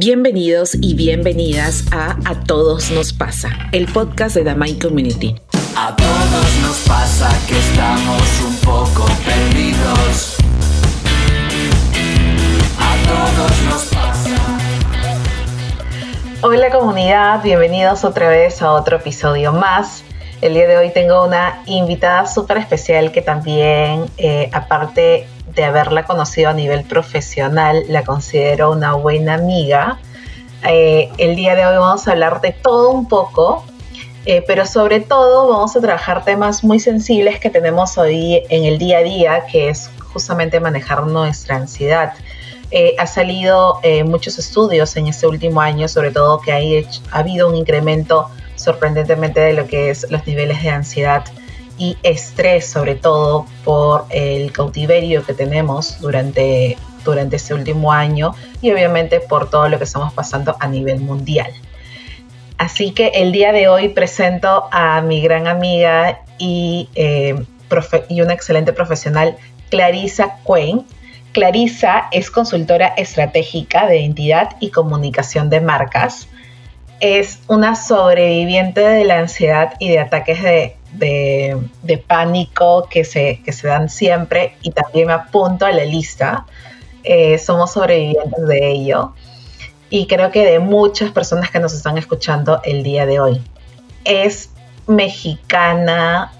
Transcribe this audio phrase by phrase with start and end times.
[0.00, 5.34] Bienvenidos y bienvenidas a A Todos Nos Pasa, el podcast de The Mind Community.
[5.76, 10.36] A todos nos pasa que estamos un poco perdidos.
[12.78, 14.36] A todos nos pasa.
[16.42, 20.04] Hola comunidad, bienvenidos otra vez a otro episodio más.
[20.40, 26.04] El día de hoy tengo una invitada súper especial que también, eh, aparte de haberla
[26.04, 29.98] conocido a nivel profesional, la considero una buena amiga.
[30.66, 33.64] Eh, el día de hoy vamos a hablar de todo un poco,
[34.24, 38.78] eh, pero sobre todo vamos a trabajar temas muy sensibles que tenemos hoy en el
[38.78, 42.12] día a día, que es justamente manejar nuestra ansiedad.
[42.98, 48.28] ha salido muchos estudios en este último año, sobre todo que ha habido un incremento
[48.56, 51.24] sorprendentemente de lo que es los niveles de ansiedad
[51.78, 58.70] y estrés, sobre todo por el cautiverio que tenemos durante, durante este último año y
[58.72, 61.52] obviamente por todo lo que estamos pasando a nivel mundial.
[62.58, 67.40] Así que el día de hoy presento a mi gran amiga y, eh,
[68.08, 69.36] y una excelente profesional,
[69.70, 70.84] Clarisa Quain.
[71.32, 76.28] Clarisa es consultora estratégica de identidad y comunicación de marcas
[77.00, 80.76] es una sobreviviente de la ansiedad y de ataques de,
[82.06, 86.46] pánico que se, se, dan siempre y también me apunto a la lista.
[87.04, 89.14] Eh, somos sobrevivientes de ello
[89.90, 93.42] y creo que de muchas personas que nos están escuchando el día de hoy.
[94.04, 94.50] Es
[94.86, 96.32] mexicana,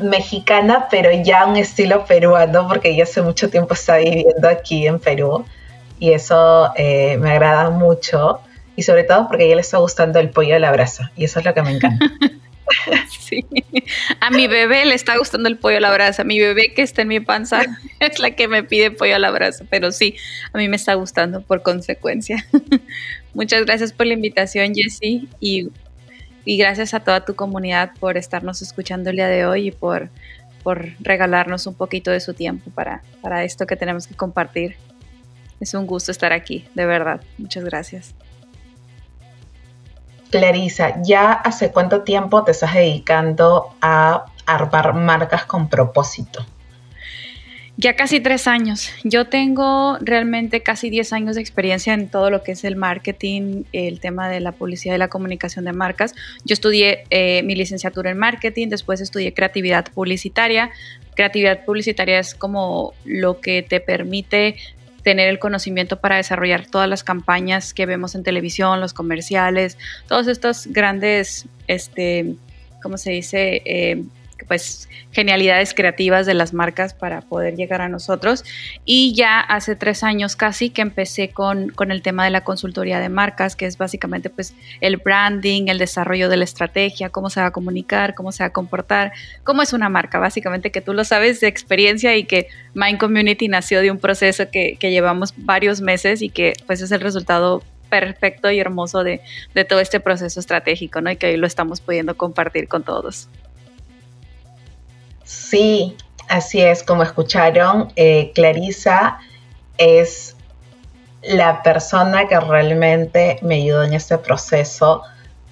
[0.00, 4.98] mexicana, pero ya un estilo peruano, porque ya hace mucho tiempo está viviendo aquí en
[4.98, 5.44] Perú
[5.98, 8.40] y eso eh, me agrada mucho
[8.76, 11.24] y sobre todo porque a ella le está gustando el pollo a la brasa y
[11.24, 12.06] eso es lo que me encanta.
[13.20, 13.44] Sí,
[14.20, 17.02] a mi bebé le está gustando el pollo a la brasa, mi bebé que está
[17.02, 17.62] en mi panza
[18.00, 20.16] es la que me pide pollo a la brasa, pero sí,
[20.52, 22.46] a mí me está gustando por consecuencia.
[23.34, 25.68] Muchas gracias por la invitación, Jessie, y,
[26.44, 30.08] gracias a toda tu comunidad por estarnos escuchando el día de hoy y por,
[30.62, 34.76] por regalarnos un poquito de su tiempo para, para esto que tenemos que compartir.
[35.60, 37.20] Es un gusto estar aquí, de verdad.
[37.36, 38.14] Muchas gracias.
[40.30, 46.44] Clarisa, ¿ya hace cuánto tiempo te estás dedicando a armar marcas con propósito?
[47.80, 48.90] Ya casi tres años.
[49.04, 53.62] Yo tengo realmente casi diez años de experiencia en todo lo que es el marketing,
[53.72, 56.12] el tema de la publicidad y la comunicación de marcas.
[56.44, 60.70] Yo estudié eh, mi licenciatura en marketing, después estudié creatividad publicitaria.
[61.14, 64.56] Creatividad publicitaria es como lo que te permite
[65.08, 70.26] tener el conocimiento para desarrollar todas las campañas que vemos en televisión, los comerciales, todos
[70.26, 72.34] estos grandes, este,
[72.82, 73.62] ¿cómo se dice?
[73.64, 74.04] Eh,
[74.46, 78.44] pues genialidades creativas de las marcas para poder llegar a nosotros.
[78.84, 83.00] Y ya hace tres años casi que empecé con, con, el tema de la consultoría
[83.00, 87.40] de marcas, que es básicamente pues el branding, el desarrollo de la estrategia, cómo se
[87.40, 89.12] va a comunicar, cómo se va a comportar,
[89.44, 93.48] cómo es una marca, básicamente que tú lo sabes de experiencia y que Mind Community
[93.48, 97.62] nació de un proceso que, que llevamos varios meses y que pues es el resultado
[97.88, 99.20] perfecto y hermoso de,
[99.54, 101.10] de, todo este proceso estratégico, ¿no?
[101.10, 103.28] Y que hoy lo estamos pudiendo compartir con todos.
[105.28, 105.94] Sí,
[106.30, 109.18] así es, como escucharon, eh, Clarisa
[109.76, 110.34] es
[111.22, 115.02] la persona que realmente me ayudó en este proceso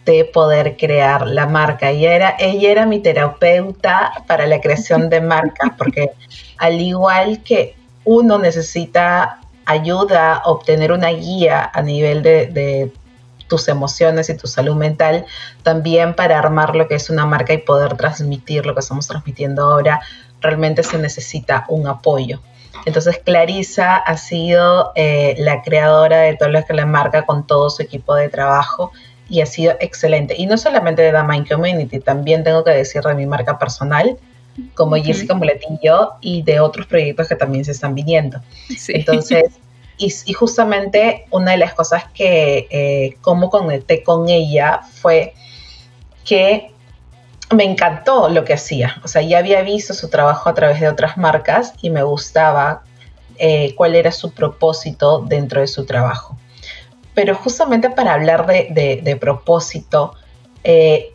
[0.06, 1.90] de poder crear la marca.
[1.90, 6.10] Ella era, ella era mi terapeuta para la creación de marca, porque
[6.56, 12.90] al igual que uno necesita ayuda, obtener una guía a nivel de
[13.48, 15.26] tus emociones y tu salud mental,
[15.62, 19.62] también para armar lo que es una marca y poder transmitir lo que estamos transmitiendo
[19.62, 20.00] ahora,
[20.40, 22.40] realmente se necesita un apoyo.
[22.84, 27.70] Entonces Clarisa ha sido eh, la creadora de todo lo que la marca con todo
[27.70, 28.92] su equipo de trabajo
[29.28, 30.34] y ha sido excelente.
[30.36, 34.16] Y no solamente de The Mind Community, también tengo que decir de mi marca personal,
[34.74, 38.40] como Jessica Muletillo y de otros proyectos que también se están viniendo.
[38.88, 39.58] Entonces,
[39.98, 45.32] Y, justamente una de las cosas que eh, como conecté con ella fue
[46.24, 46.70] que
[47.54, 49.00] me encantó lo que hacía.
[49.04, 52.82] O sea, ya había visto su trabajo a través de otras marcas y me gustaba
[53.38, 56.36] eh, cuál era su propósito dentro de su trabajo.
[57.14, 60.14] Pero justamente para hablar de, propósito,
[60.64, 61.14] eh,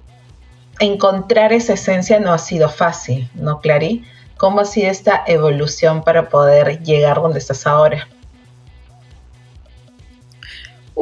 [0.80, 4.04] encontrar esa esencia no ha sido fácil, ¿no, Clary?
[4.38, 8.08] ¿Cómo ha sido esta evolución para poder llegar donde estás ahora?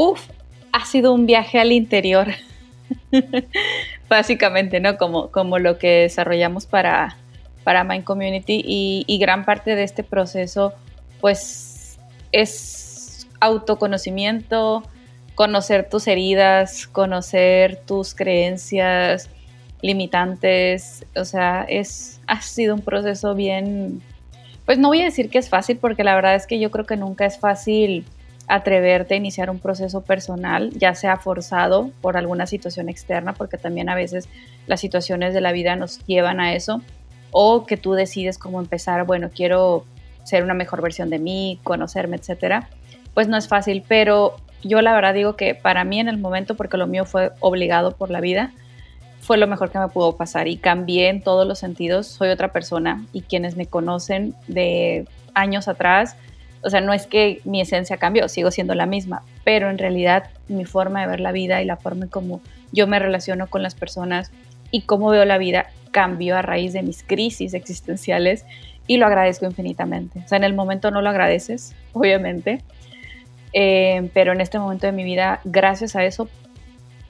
[0.01, 0.29] Uf,
[0.71, 2.29] ha sido un viaje al interior.
[4.09, 4.95] Básicamente, ¿no?
[4.95, 7.17] Como, como lo que desarrollamos para,
[7.65, 10.71] para Mind Community y, gran parte de este proceso,
[11.19, 11.99] pues,
[12.31, 14.83] es autoconocimiento,
[15.35, 19.29] conocer tus heridas, conocer tus creencias
[19.81, 24.01] limitantes, o sea, es, ha sido un proceso bien,
[24.65, 26.85] pues no voy a decir que es fácil, porque la verdad es que yo creo
[26.85, 28.05] que nunca es fácil
[28.49, 33.89] atreverte a iniciar un proceso personal, ya sea forzado por alguna situación externa, porque también
[33.89, 34.27] a veces
[34.67, 36.81] las situaciones de la vida nos llevan a eso,
[37.31, 39.85] o que tú decides cómo empezar, bueno, quiero
[40.23, 42.69] ser una mejor versión de mí, conocerme, etcétera,
[43.13, 46.55] pues no es fácil, pero yo la verdad digo que para mí en el momento,
[46.55, 48.51] porque lo mío fue obligado por la vida,
[49.19, 52.07] fue lo mejor que me pudo pasar y cambié en todos los sentidos.
[52.07, 56.15] Soy otra persona y quienes me conocen de años atrás,
[56.61, 60.25] o sea, no es que mi esencia cambió, sigo siendo la misma, pero en realidad
[60.47, 62.41] mi forma de ver la vida y la forma en cómo
[62.71, 64.31] yo me relaciono con las personas
[64.71, 68.45] y cómo veo la vida cambió a raíz de mis crisis existenciales
[68.87, 70.19] y lo agradezco infinitamente.
[70.25, 72.61] O sea, en el momento no lo agradeces, obviamente,
[73.53, 76.29] eh, pero en este momento de mi vida, gracias a eso,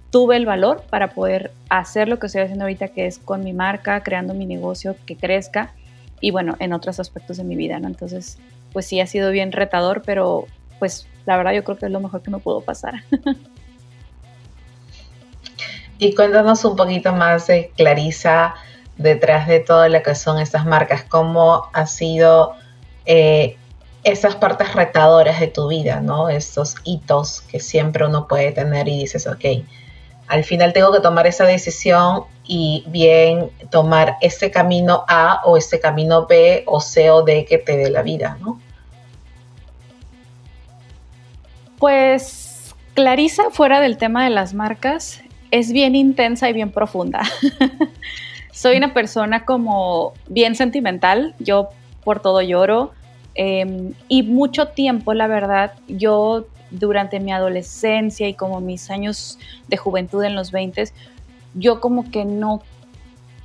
[0.10, 3.54] tuve el valor para poder hacer lo que estoy haciendo ahorita, que es con mi
[3.54, 5.74] marca, creando mi negocio que crezca
[6.22, 7.88] y bueno, en otros aspectos de mi vida, ¿no?
[7.88, 8.38] Entonces,
[8.74, 10.45] pues sí, ha sido bien retador, pero
[10.80, 13.04] pues la verdad yo creo que es lo mejor que me pudo pasar.
[15.98, 18.56] y cuéntanos un poquito más de Clarisa
[18.98, 22.54] detrás de todo lo que son estas marcas, cómo ha sido
[23.06, 23.57] eh,
[24.04, 26.30] esas partes retadoras de tu vida, ¿no?
[26.30, 29.65] Estos hitos que siempre uno puede tener y dices, ok,
[30.29, 35.79] al final tengo que tomar esa decisión y bien tomar ese camino A o ese
[35.79, 38.59] camino B o C o D que te dé la vida, ¿no?
[41.77, 45.21] Pues Clarisa, fuera del tema de las marcas,
[45.51, 47.23] es bien intensa y bien profunda.
[48.51, 51.69] Soy una persona como bien sentimental, yo
[52.03, 52.93] por todo lloro,
[53.41, 59.77] Em, y mucho tiempo, la verdad, yo durante mi adolescencia y como mis años de
[59.77, 60.86] juventud en los 20,
[61.56, 62.62] yo como que no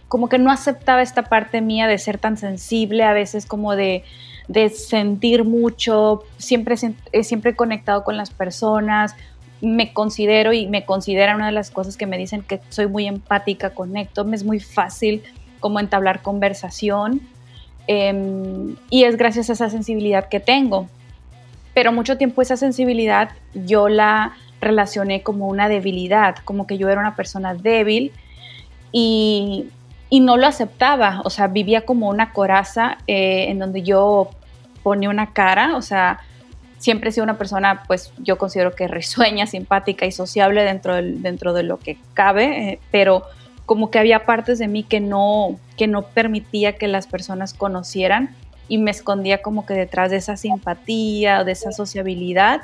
[0.09, 4.05] como que no aceptaba esta parte mía de ser tan sensible, a veces como de,
[4.47, 9.17] de sentir mucho, siempre, siempre conectado con las personas,
[9.61, 13.07] me considero y me considera una de las cosas que me dicen que soy muy
[13.07, 15.23] empática, conecto, me es muy fácil
[15.61, 17.21] como entablar conversación.
[17.87, 20.89] Em, y es gracias a esa sensibilidad que tengo.
[21.75, 27.01] Pero mucho tiempo esa sensibilidad yo la relacioné como una debilidad, como que yo era
[27.01, 28.13] una persona débil
[28.93, 29.67] y,
[30.09, 34.31] y no lo aceptaba, o sea, vivía como una coraza eh, en donde yo
[34.83, 36.21] ponía una cara, o sea,
[36.79, 41.53] siempre he sido una persona, pues yo considero que risueña, simpática y sociable dentro, dentro
[41.53, 43.25] de lo que cabe, eh, pero
[43.67, 48.35] como que había partes de mí que no, que no permitía que las personas conocieran
[48.69, 52.63] y me escondía como que detrás de esa simpatía o de esa sociabilidad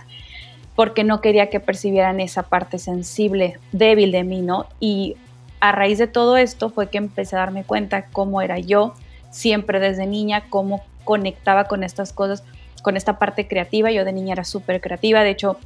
[0.80, 4.66] porque no quería que percibieran esa parte sensible, débil de mí, ¿no?
[4.80, 5.16] Y
[5.60, 8.94] a raíz de todo esto fue que empecé a darme cuenta cómo era yo,
[9.30, 12.44] siempre desde niña, cómo conectaba con estas cosas,
[12.82, 13.90] con esta parte creativa.
[13.90, 15.58] Yo de niña era súper creativa, de hecho,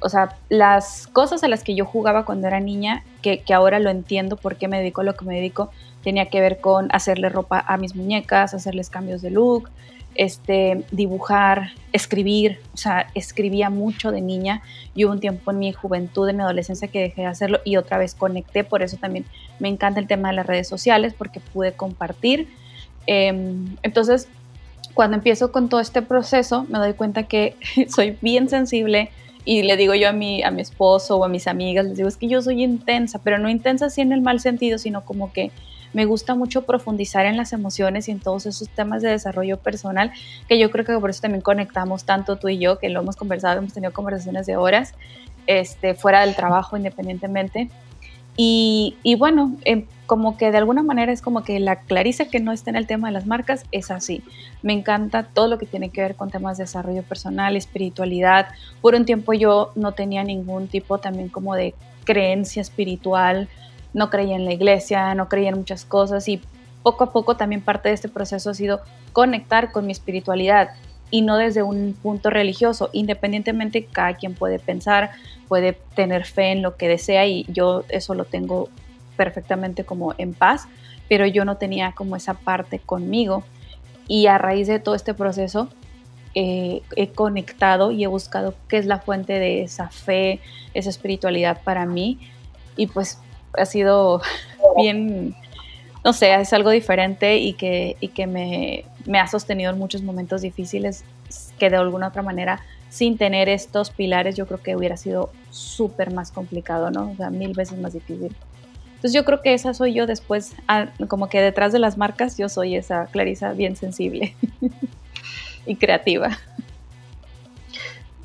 [0.00, 3.90] o sea, las cosas a las que yo jugaba cuando era niña, que, ahora lo
[3.90, 5.70] entiendo por qué me dedico a lo que me dedico,
[6.02, 9.70] tenía que ver con hacerle ropa a mis muñecas, hacerles cambios de look,
[10.14, 14.62] este, dibujar, escribir, o sea, escribía mucho de niña
[14.94, 17.76] y hubo un tiempo en mi juventud, en mi adolescencia que dejé de hacerlo y
[17.76, 19.24] otra vez conecté, por eso también
[19.60, 22.48] me encanta el tema de las redes sociales porque pude compartir.
[23.06, 24.28] Em, entonces,
[24.94, 27.56] cuando empiezo con todo este proceso, me doy cuenta que
[27.88, 29.10] soy bien sensible,
[29.44, 32.08] y le digo yo a mi, a mi esposo o a mis amigas, les digo,
[32.08, 35.32] es que yo soy intensa, pero no intensa así en el mal sentido, sino como
[35.32, 35.50] que
[35.92, 40.12] me gusta mucho profundizar en las emociones y en todos esos temas de desarrollo personal,
[40.48, 43.16] que yo creo que por eso también conectamos tanto tú y yo, que lo hemos
[43.16, 44.94] conversado, hemos tenido conversaciones de horas,
[45.46, 47.70] este, fuera del trabajo independientemente.
[48.42, 52.52] Y, bueno, em, como que de alguna manera es como que la Clarisa que no
[52.52, 54.22] está en el tema de las marcas es así.
[54.62, 58.48] Me encanta todo lo que tiene que ver con temas de desarrollo personal, espiritualidad.
[58.80, 63.48] Por un tiempo yo no tenía ningún tipo también como de creencia espiritual,
[63.92, 66.40] no creía en la iglesia, no creía en muchas cosas y
[66.82, 68.80] poco a poco también parte de este proceso ha sido
[69.12, 70.70] conectar con mi espiritualidad
[71.10, 72.90] y no desde un punto religioso.
[72.92, 75.10] Independientemente, cada quien puede pensar,
[75.48, 78.68] puede tener fe en lo que desea y yo eso lo tengo
[79.16, 80.66] perfectamente como en paz,
[81.08, 83.42] pero yo no tenía como esa parte conmigo.
[84.06, 85.68] Y a raíz de todo este proceso
[86.34, 90.40] eh, he conectado y he buscado qué es la fuente de esa fe,
[90.74, 92.18] esa espiritualidad para mí.
[92.76, 93.18] Y pues
[93.56, 94.20] ha sido
[94.76, 95.34] bien,
[96.04, 100.02] no sé, es algo diferente y que, y que me, me ha sostenido en muchos
[100.02, 101.04] momentos difíciles
[101.58, 106.12] que de alguna otra manera sin tener estos pilares, yo creo que hubiera sido súper
[106.12, 107.12] más complicado, ¿no?
[107.12, 108.34] O sea, mil veces más difícil.
[108.86, 112.36] Entonces yo creo que esa soy yo después, ah, como que detrás de las marcas,
[112.36, 114.34] yo soy esa Clarisa bien sensible
[115.66, 116.36] y creativa.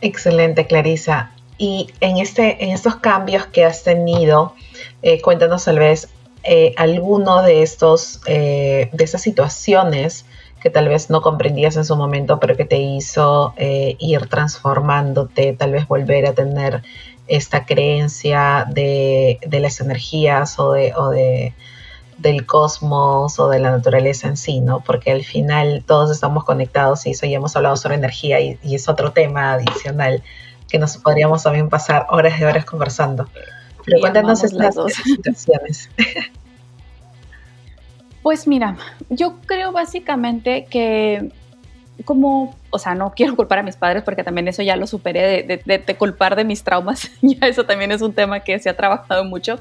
[0.02, 1.32] Excelente, Clarisa.
[1.58, 4.54] Y en, este, en estos cambios que has tenido,
[5.02, 6.10] eh, cuéntanos tal vez
[6.44, 10.26] eh, alguno de estos, eh, de esas situaciones
[10.62, 15.72] que tal vez no comprendías en su momento, pero que te hizo ir transformándote, tal
[15.74, 16.82] vez volver a tener
[17.28, 21.54] esta creencia de, las energías o de, o de
[22.18, 24.80] del cosmos o de la naturaleza en sí, ¿no?
[24.82, 28.88] Porque al final todos estamos conectados y eso ya hemos hablado sobre energía y, es
[28.88, 30.24] otro tema adicional
[30.76, 33.30] que nos podríamos también pasar horas y horas conversando.
[33.86, 35.90] Pero cuéntanos estas situaciones.
[38.22, 38.76] Pues mira,
[39.12, 41.32] yo creo básicamente que
[42.06, 45.44] como, o sea, no quiero culpar a mis padres porque también eso ya lo superé
[45.44, 48.76] de, de culpar de mis traumas, ya eso también es un tema que se ha
[48.76, 49.60] trabajado mucho,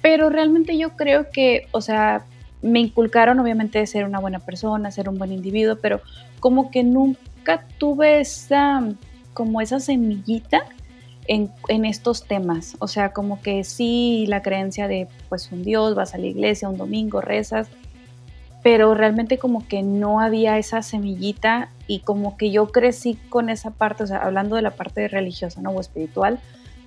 [0.00, 2.24] pero realmente yo creo que, o sea,
[2.62, 6.00] me inculcaron obviamente ser una buena persona, ser un buen individuo, pero
[6.40, 8.82] como que nunca tuve esa,
[9.34, 10.64] como esa semillita
[11.26, 12.76] en, en, estos temas.
[12.78, 16.68] O sea, como que sí, la creencia de pues un Dios, vas a la iglesia
[16.68, 17.68] un domingo, rezas,
[18.62, 23.70] pero realmente como que no había esa semillita y como que yo crecí con esa
[23.70, 25.70] parte, o sea, hablando de la parte religiosa, ¿no?
[25.70, 26.40] O espiritual,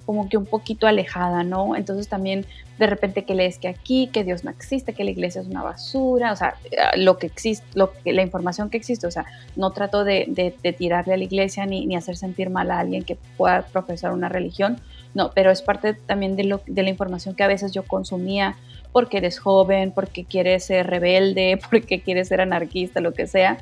[0.06, 1.76] como que un poquito alejada, ¿no?
[1.76, 2.46] Entonces también
[2.78, 5.62] de repente que lees que aquí, que Dios no existe, que la iglesia es una
[5.62, 9.26] basura, o sea, eh, lo que existe, lo que, la información que existe, o sea,
[9.56, 13.18] no trato de, tirarle a la iglesia ni, ni, hacer sentir mal a alguien que
[13.38, 14.80] pueda profesar una religión,
[15.14, 18.56] no, pero es parte también de, de la información que a veces yo consumía
[18.92, 23.58] porque eres joven, porque quieres ser rebelde, porque quieres ser anarquista, lo que sea.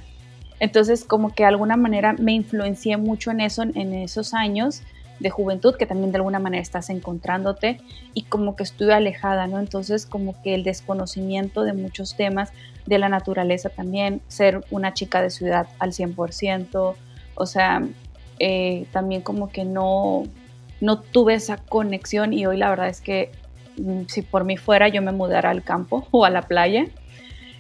[0.60, 4.84] Entonces, como que de alguna manera me influencié mucho en eso en esos años
[5.22, 7.80] de juventud que también de alguna manera estás encontrándote
[8.14, 9.60] y como que estuve alejada, ¿no?
[9.60, 12.52] Entonces como que el desconocimiento de muchos temas
[12.88, 16.96] de la naturaleza también, ser una chica de ciudad al 100%,
[17.36, 17.84] o sea,
[18.40, 20.24] eh, también como que no,
[20.80, 23.32] no tuve esa conexión y hoy la verdad es que
[23.78, 26.86] mm, si por mí fuera yo me mudara al campo o a la playa.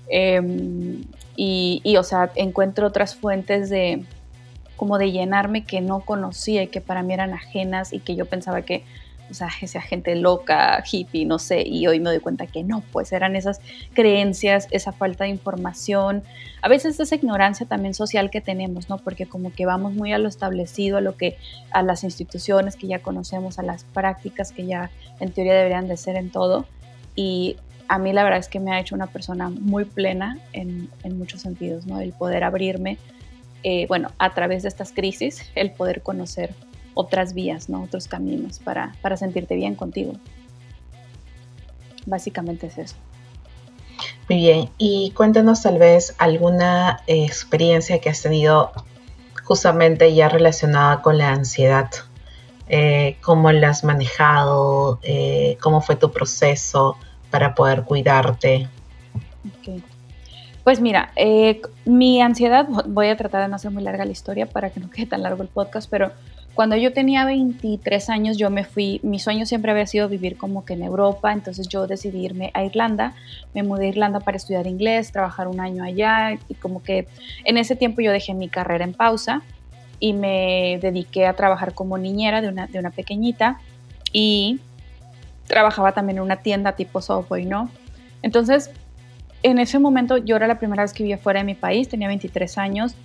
[0.09, 1.03] Em,
[1.37, 4.03] y, y, o sea, encuentro otras fuentes de,
[4.81, 8.25] como de llenarme que no conocía y que para mí eran ajenas y que yo
[8.25, 8.83] pensaba que,
[9.29, 12.81] o sea, esa gente loca, hippie, no sé, y hoy me doy cuenta que no,
[12.91, 13.61] pues eran esas
[13.93, 16.23] creencias, esa falta de información,
[16.63, 18.97] a veces esa ignorancia también social que tenemos, ¿no?
[18.97, 21.37] Porque como que vamos muy a lo establecido, a lo que,
[21.69, 25.95] a las instituciones que ya conocemos, a las prácticas que ya en teoría deberían de
[25.95, 26.65] ser en todo,
[27.15, 27.55] y
[27.87, 31.19] a mí la verdad es que me ha hecho una persona muy plena en, en
[31.19, 32.01] muchos sentidos, ¿no?
[32.01, 32.97] El poder abrirme
[33.63, 36.53] eh, bueno, a través de estas crisis, el poder conocer
[36.93, 37.83] otras vías, ¿no?
[37.83, 40.13] otros caminos para, para sentirte bien contigo.
[42.05, 42.95] Básicamente es eso.
[44.29, 48.71] Muy bien, y cuéntanos tal vez alguna experiencia que has tenido
[49.43, 51.89] justamente ya relacionada con la ansiedad.
[52.67, 54.99] Eh, ¿Cómo la has manejado?
[55.03, 56.95] Eh, ¿Cómo fue tu proceso
[57.29, 58.69] para poder cuidarte?
[59.59, 59.83] Okay.
[60.63, 64.45] Pues mira, eh, mi ansiedad, voy a tratar de no hacer muy larga la historia
[64.45, 66.11] para que no quede tan largo el podcast, pero
[66.53, 70.63] cuando yo tenía 23 años yo me fui, mi sueño siempre había sido vivir como
[70.63, 73.15] que en Europa, entonces yo decidí irme a Irlanda,
[73.55, 77.07] me mudé a Irlanda para estudiar inglés, trabajar un año allá y como que
[77.45, 79.41] en ese tiempo yo dejé mi carrera en pausa
[79.99, 83.59] y me dediqué a trabajar como niñera de una, de una pequeñita
[84.11, 84.59] y
[85.47, 87.71] trabajaba también en una tienda tipo Subway, ¿no?
[88.21, 88.69] Entonces
[89.43, 92.07] en ese momento yo era la primera vez que vivía fuera de mi país, tenía
[92.07, 92.95] 23 años,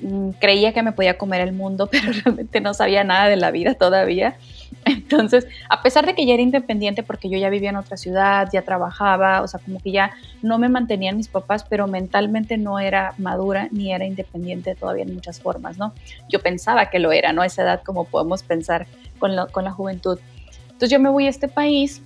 [0.00, 3.50] mm, creía que me podía comer el mundo, pero realmente no sabía nada de la
[3.50, 4.36] vida todavía.
[4.84, 8.48] Entonces, a pesar de que ya era independiente porque yo ya vivía en otra ciudad,
[8.52, 12.78] ya trabajaba, o sea, como que ya no me mantenían mis papás, pero mentalmente no
[12.78, 15.92] era madura ni era independiente todavía en muchas formas, ¿no?
[16.28, 17.42] Yo pensaba que lo era, ¿no?
[17.42, 18.86] Esa edad como podemos pensar
[19.18, 20.18] con, con la juventud.
[20.62, 22.00] Entonces yo me voy a este país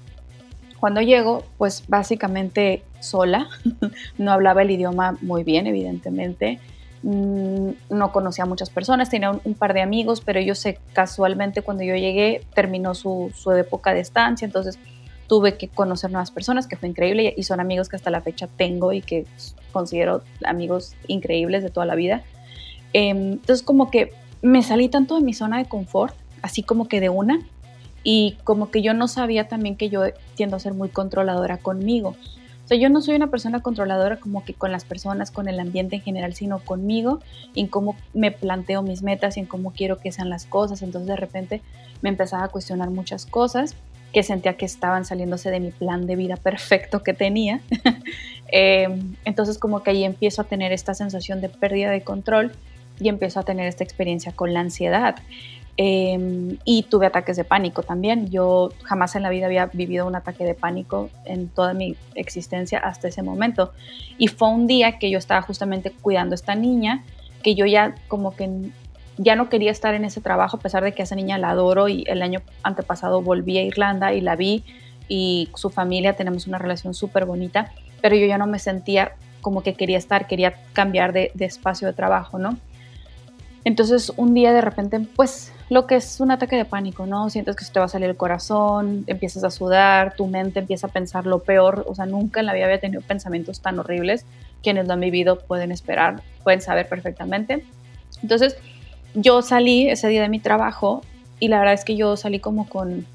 [0.80, 3.48] cuando llego, pues básicamente sola,
[4.18, 6.58] no hablaba el idioma muy bien, evidentemente,
[7.02, 11.62] mm, no conocía a muchas personas, tenía un, par de amigos, pero yo sé casualmente
[11.62, 14.78] cuando yo llegué terminó su, su, época de estancia, entonces
[15.26, 18.46] tuve que conocer nuevas personas, que fue increíble, y son amigos que hasta la fecha
[18.46, 19.26] tengo y que
[19.72, 22.22] considero amigos increíbles de toda la vida.
[22.92, 27.00] Em, entonces como que me salí tanto de mi zona de confort, así como que
[27.00, 27.40] de una,
[28.04, 30.02] y como que yo no sabía también que yo
[30.36, 32.14] tiendo a ser muy controladora conmigo.
[32.64, 35.60] O sea, yo no soy una persona controladora como que con las personas, con el
[35.60, 37.20] ambiente en general, sino conmigo,
[37.54, 40.80] en cómo me planteo mis metas y en cómo quiero que sean las cosas.
[40.80, 41.60] Entonces de repente
[42.00, 43.76] me empezaba a cuestionar muchas cosas
[44.14, 47.60] que sentía que estaban saliéndose de mi plan de vida perfecto que tenía.
[48.56, 52.52] Em, entonces como que ahí empiezo a tener esta sensación de pérdida de control
[53.00, 55.16] y empiezo a tener esta experiencia con la ansiedad.
[55.76, 58.30] Em, y tuve ataques de pánico también.
[58.30, 62.78] Yo jamás en la vida había vivido un ataque de pánico en toda mi existencia
[62.78, 63.72] hasta ese momento.
[64.16, 67.02] Y fue un día que yo estaba justamente cuidando a esta niña,
[67.42, 68.70] que yo ya como que
[69.16, 71.88] ya no quería estar en ese trabajo, a pesar de que esa niña la adoro
[71.88, 74.64] y el año antepasado volví a Irlanda y la vi
[75.08, 79.62] y su familia tenemos una relación súper bonita, pero yo ya no me sentía como
[79.62, 82.56] que quería estar, quería cambiar de espacio de trabajo, ¿no?
[83.64, 87.30] Entonces un día de repente, pues lo que es un ataque de pánico, ¿no?
[87.30, 90.88] Sientes que se te va a salir el corazón, empiezas a sudar, tu mente empieza
[90.88, 94.26] a pensar lo peor, o sea, nunca en la vida había tenido pensamientos tan horribles.
[94.62, 97.64] Quienes lo han vivido pueden esperar, pueden saber perfectamente.
[98.22, 98.56] Entonces,
[99.14, 101.02] yo salí ese día de mi trabajo
[101.40, 103.06] y la verdad es que yo salí como con,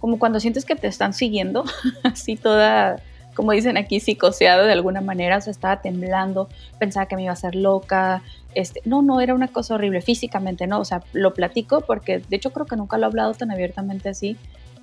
[0.00, 1.64] como cuando sientes que te están siguiendo,
[2.02, 2.96] así toda,
[3.36, 7.30] como dicen aquí, psicoseada de alguna manera, o sea, estaba temblando, pensaba que me iba
[7.30, 8.22] a hacer loca,
[8.54, 10.80] este, no, no, era una cosa horrible físicamente, ¿no?
[10.80, 14.08] O sea, lo platico porque de hecho creo que nunca lo he hablado tan abiertamente
[14.08, 14.38] así,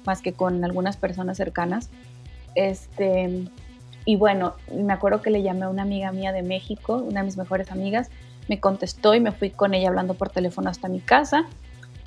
[0.06, 1.90] más que con algunas personas cercanas.
[2.54, 3.48] Este,
[4.06, 7.26] y bueno, me acuerdo que le llamé a una amiga mía de México, una de
[7.26, 8.10] mis mejores amigas,
[8.48, 11.46] me contestó y me fui con ella hablando por teléfono hasta mi casa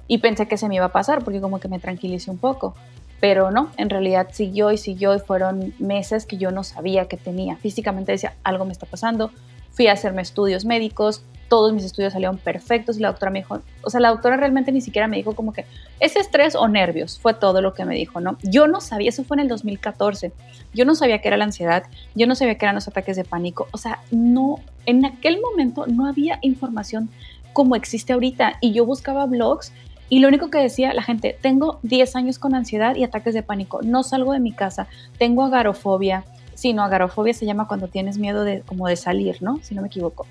[0.06, 2.74] y pensé que se me iba a pasar porque como que me tranquilicé un poco.
[3.20, 7.16] Pero no, en realidad siguió y siguió y fueron meses que yo no sabía que
[7.16, 7.56] tenía.
[7.56, 9.30] Físicamente decía, algo me está pasando.
[9.70, 13.60] Fui a hacerme estudios médicos, todos mis estudios salieron perfectos y la doctora me dijo,
[13.82, 15.64] o sea, la doctora realmente ni siquiera me dijo como que
[16.00, 18.36] ese estrés o nervios, fue todo lo que me dijo, ¿no?
[18.42, 20.32] Yo no sabía, eso fue en el 2014,
[20.74, 23.24] yo no sabía que era la ansiedad, yo no sabía que eran los ataques de
[23.24, 27.10] pánico, o sea, no, en aquel momento no había información
[27.52, 29.72] como existe ahorita y yo buscaba blogs
[30.08, 33.42] y lo único que decía la gente, tengo 10 años con ansiedad y ataques de
[33.42, 34.86] pánico, no salgo de mi casa,
[35.18, 39.58] tengo agarofobia, sí, no, agarofobia se llama cuando tienes miedo de como de salir, ¿no?
[39.62, 40.26] Si no me equivoco.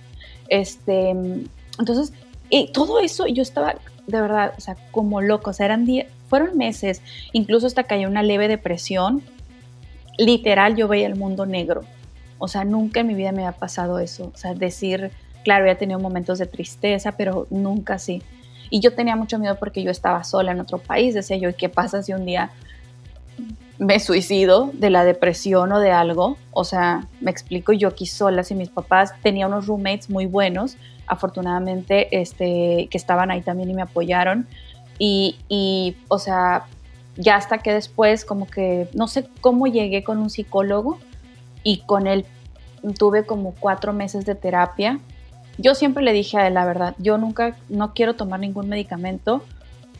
[0.47, 1.09] Este,
[1.79, 2.13] entonces,
[2.49, 3.75] y todo eso yo estaba
[4.07, 7.01] de verdad, o sea, como loco, o sea, eran días, fueron meses,
[7.33, 9.21] incluso hasta que una leve depresión,
[10.17, 11.81] literal yo veía el mundo negro,
[12.37, 15.11] o sea, nunca en mi vida me había pasado eso, o sea, decir,
[15.43, 18.21] claro, había tenido momentos de tristeza, pero nunca así.
[18.69, 21.53] Y yo tenía mucho miedo porque yo estaba sola en otro país, decía yo, ¿y
[21.53, 22.51] qué pasa si un día
[23.77, 26.37] me suicido de la depresión o de algo.
[26.51, 30.77] O sea, me explico, yo aquí sola, si mis papás tenía unos roommates muy buenos,
[31.07, 34.47] afortunadamente, este, que estaban ahí también y me apoyaron.
[34.97, 36.65] Y, y, o sea,
[37.17, 40.99] ya hasta que después, como que, no sé cómo llegué con un psicólogo
[41.63, 42.25] y con él
[42.97, 44.99] tuve como cuatro meses de terapia.
[45.57, 49.43] Yo siempre le dije a él la verdad, yo nunca, no quiero tomar ningún medicamento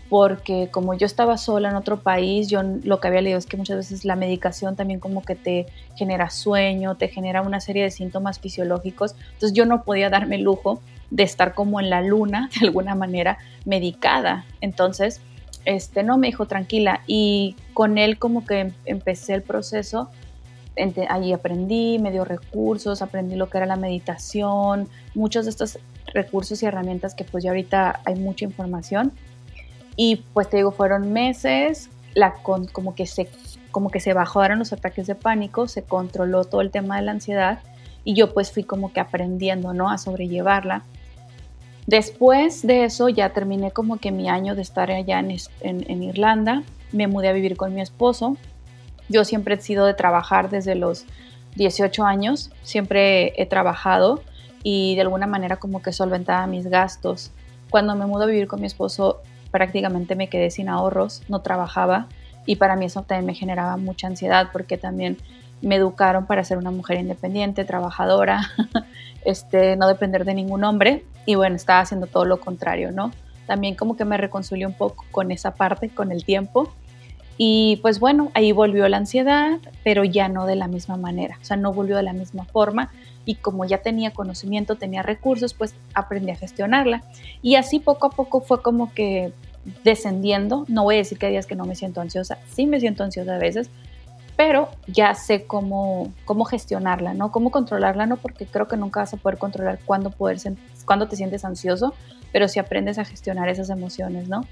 [0.10, 3.58] porque como yo estaba sola en otro país, yo lo que había leído es que
[3.58, 5.66] muchas veces la medicación también como que te
[5.96, 10.44] genera sueño, te genera una serie de síntomas fisiológicos, entonces yo no podía darme el
[10.44, 14.46] lujo de estar como en la luna, de alguna manera, medicada.
[14.62, 15.22] Entonces,
[15.66, 20.10] este, no me dijo tranquila y con él como que empecé el proceso,
[21.10, 25.80] allí aprendí, me dio recursos, aprendí lo que era la meditación, muchos de estos
[26.14, 29.12] recursos y herramientas que pues ya ahorita hay mucha información
[29.96, 33.30] y pues te digo, fueron meses, la como, que se,
[33.72, 37.12] como que se bajaron los ataques de pánico, se controló todo el tema de la
[37.12, 37.60] ansiedad
[38.04, 39.90] y yo pues fui como que aprendiendo, ¿no?
[39.90, 40.84] A sobrellevarla.
[41.88, 46.64] Después de eso ya terminé como que mi año de estar allá en, en, Irlanda,
[46.92, 48.38] me mudé a vivir con mi esposo.
[49.10, 51.06] Yo siempre he sido de trabajar desde los
[51.56, 54.22] 18 años, siempre he trabajado
[54.64, 57.32] y de alguna manera como que solventaba mis gastos.
[57.70, 62.08] Cuando me mudé a vivir con mi esposo, prácticamente me quedé sin ahorros, no trabajaba
[62.46, 65.18] y para mí eso también me generaba mucha ansiedad porque también
[65.62, 68.52] me educaron para ser una mujer independiente, trabajadora,
[69.26, 73.12] este, no depender de ningún hombre y bueno, estaba haciendo todo lo contrario, ¿no?
[73.48, 76.74] También como que me reconcilié un poco con esa parte, con el tiempo
[77.38, 81.46] y pues bueno, ahí volvió la ansiedad, pero ya no de la misma manera, o
[81.46, 82.92] sea, no volvió de la misma forma
[83.26, 87.04] y como ya tenía conocimiento, tenía recursos, pues aprendí a gestionarla.
[87.42, 89.34] Y así poco a poco fue como que
[89.84, 90.66] descendiendo.
[90.68, 93.04] No voy a decir que hay días que no me siento ansiosa, sí me siento
[93.04, 93.70] ansiosa a veces,
[94.36, 97.32] pero ya sé cómo, cómo gestionarla, ¿no?
[97.32, 98.18] Cómo controlarla, ¿no?
[98.18, 100.38] Porque creo que nunca vas a poder controlar cuándo, poder,
[100.86, 101.94] cuándo te sientes ansioso,
[102.32, 104.46] pero si aprendes a gestionar esas emociones, ¿no?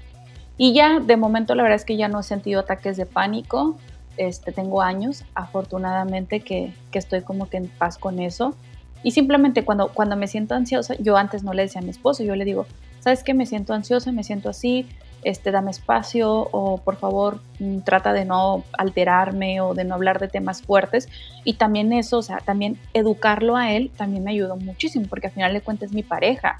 [0.56, 3.76] Y ya, de momento, la verdad es que ya no he sentido ataques de pánico.
[4.16, 8.54] este, tengo años, afortunadamente, que, que, estoy como que en paz con eso.
[9.02, 12.22] Y simplemente cuando, cuando me siento ansiosa, yo antes no le decía a mi esposo,
[12.22, 12.66] yo le digo,
[13.00, 13.34] ¿sabes qué?
[13.34, 14.86] Me siento ansiosa, me siento así,
[15.24, 20.20] este, dame espacio o por favor mm, trata de no alterarme o de no hablar
[20.20, 21.08] de temas fuertes.
[21.44, 25.32] Y también eso, o sea, también educarlo a él también me ayudó muchísimo porque al
[25.32, 26.58] final de cuentas es mi pareja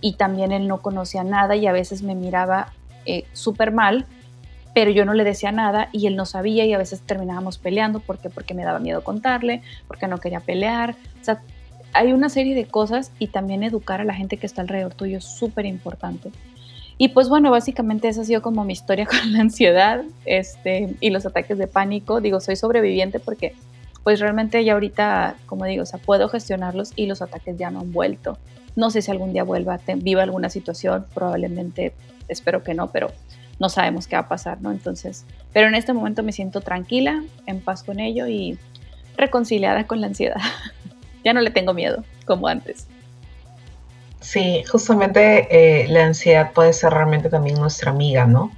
[0.00, 2.72] y también él no conocía nada y a veces me miraba
[3.06, 4.06] eh, súper mal,
[4.74, 8.00] pero yo no le decía nada y él no sabía y a veces terminábamos peleando
[8.00, 10.96] porque porque me daba miedo contarle, porque no quería pelear.
[11.20, 11.42] O sea,
[11.92, 15.18] hay una serie de cosas y también educar a la gente que está alrededor tuyo
[15.18, 16.30] es súper importante.
[16.98, 21.10] Y pues bueno, básicamente esa ha sido como mi historia con la ansiedad este, y
[21.10, 22.20] los ataques de pánico.
[22.20, 23.54] Digo, soy sobreviviente porque
[24.04, 27.80] pues realmente ya ahorita, como digo, o sea, puedo gestionarlos y los ataques ya no
[27.80, 28.38] han vuelto.
[28.76, 31.94] No sé si algún día vuelva, viva alguna situación, probablemente,
[32.28, 33.10] espero que no, pero
[33.58, 34.70] no sabemos qué va a pasar, ¿no?
[34.70, 38.58] Entonces, pero en este momento me siento tranquila, en paz con ello y
[39.16, 40.40] reconciliada con la ansiedad.
[41.24, 42.86] ya no le tengo miedo como antes.
[44.20, 48.52] Sí, justamente eh, la ansiedad puede ser realmente también nuestra amiga, ¿no?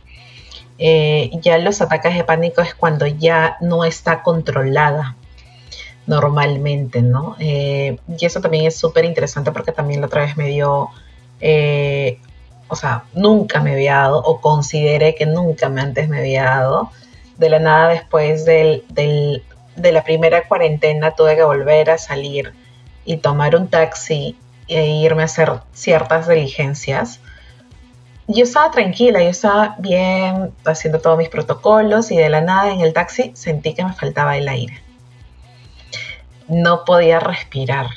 [0.79, 5.17] Eh, ya los ataques de pánico es cuando ya no está controlada
[6.07, 7.37] normalmente, ¿no?
[7.39, 10.91] Eh, y eso también es súper interesante porque también la otra vez me dio,
[12.69, 16.91] o sea, nunca me había dado o consideré que nunca antes me había dado.
[17.39, 18.85] De la nada después del,
[19.77, 22.53] de la primera cuarentena tuve que volver a salir
[23.05, 24.37] y tomar un taxi
[24.69, 27.21] e irme a hacer ciertas diligencias.
[28.27, 32.81] Yo estaba tranquila, yo estaba bien haciendo todos mis protocolos y de la nada en
[32.81, 34.84] el taxi sentí que me faltaba el aire.
[36.49, 37.89] No podía respirar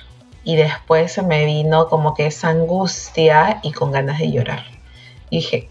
[0.44, 4.66] y después se me vino como que esa angustia y con ganas de llorar.
[5.30, 5.70] Y dije,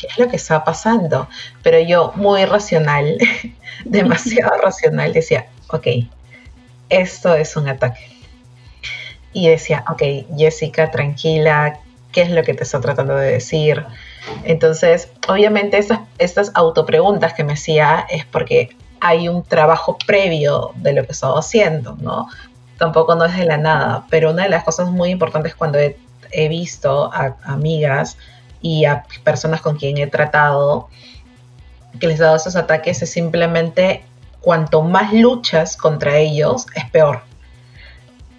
[0.00, 1.28] ¿qué es lo que está pasando?
[1.62, 3.18] Pero yo muy racional,
[3.84, 5.86] demasiado racional, decía, ok,
[6.88, 8.16] esto es un ataque
[9.36, 10.02] y decía, ok,
[10.34, 11.78] Jessica, tranquila,
[12.10, 13.84] ¿qué es lo que te está tratando de decir?
[14.44, 20.92] Entonces, obviamente estas, estas autopreguntas que me hacía es porque hay un trabajo previo de
[20.92, 22.28] lo que estaba haciendo, ¿no?
[22.78, 25.96] Tampoco no es de la nada, pero una de las cosas muy importantes cuando he,
[26.48, 28.18] visto a amigas
[28.60, 30.88] y a personas con quien he tratado
[31.98, 34.04] que les he dado esos ataques es simplemente
[34.40, 37.22] cuanto más luchas contra ellos, es peor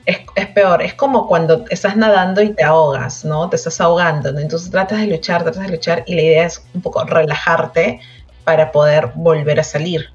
[0.07, 3.49] es, peor, es como cuando estás nadando y te ahogas, ¿no?
[3.49, 4.39] Te estás ahogando, ¿no?
[4.39, 7.99] Entonces tratas de luchar, tratas de luchar y la idea es un poco relajarte
[8.45, 10.09] para poder volver a salir,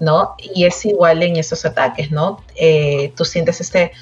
[0.00, 0.34] ¿no?
[0.54, 2.42] Y es igual en esos ataques, ¿no?
[2.56, 3.92] Eh, tú sientes este,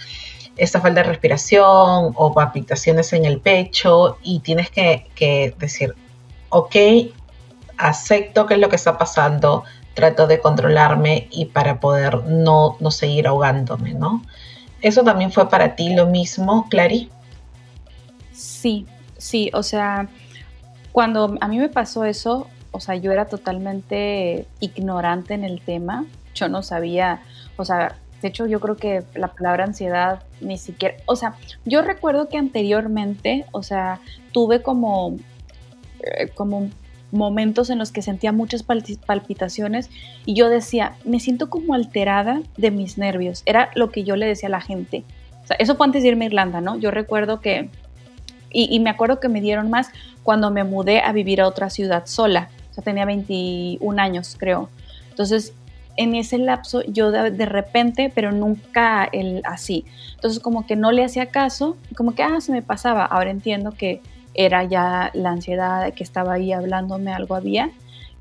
[0.56, 5.94] esta falta de respiración o palpitaciones en el pecho y tienes que, que decir,
[6.48, 6.76] ok,
[7.78, 12.90] acepto qué es lo que está pasando, trato de controlarme y para poder no, no
[12.90, 14.22] seguir ahogándome, ¿no?
[14.82, 17.10] ¿Eso también fue para ti lo mismo, Clary?
[18.32, 20.08] Sí, sí, o sea,
[20.92, 26.04] cuando a mí me pasó eso, o sea, yo era totalmente ignorante en el tema,
[26.34, 27.22] yo no sabía,
[27.56, 31.34] o sea, de hecho yo creo que la palabra ansiedad ni siquiera, o sea,
[31.64, 34.00] yo recuerdo que anteriormente, o sea,
[34.32, 35.16] tuve como,
[36.00, 36.68] eh, como
[37.12, 39.90] momentos en los que sentía muchas palpitaciones
[40.24, 43.42] y yo decía, me siento como alterada de mis nervios.
[43.46, 45.04] Era lo que yo le decía a la gente.
[45.44, 46.76] O sea, eso fue antes de irme a Irlanda, ¿no?
[46.76, 47.70] Yo recuerdo que,
[48.50, 49.90] y, me acuerdo que me dieron más
[50.22, 52.48] cuando me mudé a vivir a otra ciudad sola.
[52.76, 54.68] Sea, tenía 21 años, creo.
[55.08, 55.54] Entonces,
[55.96, 59.86] en ese lapso yo de, de, repente, pero nunca el así.
[60.14, 63.06] Entonces como que no le hacía caso, como que, ah, se me pasaba.
[63.06, 64.02] Ahora entiendo que
[64.34, 67.70] era ya la ansiedad que estaba ahí hablándome, algo había,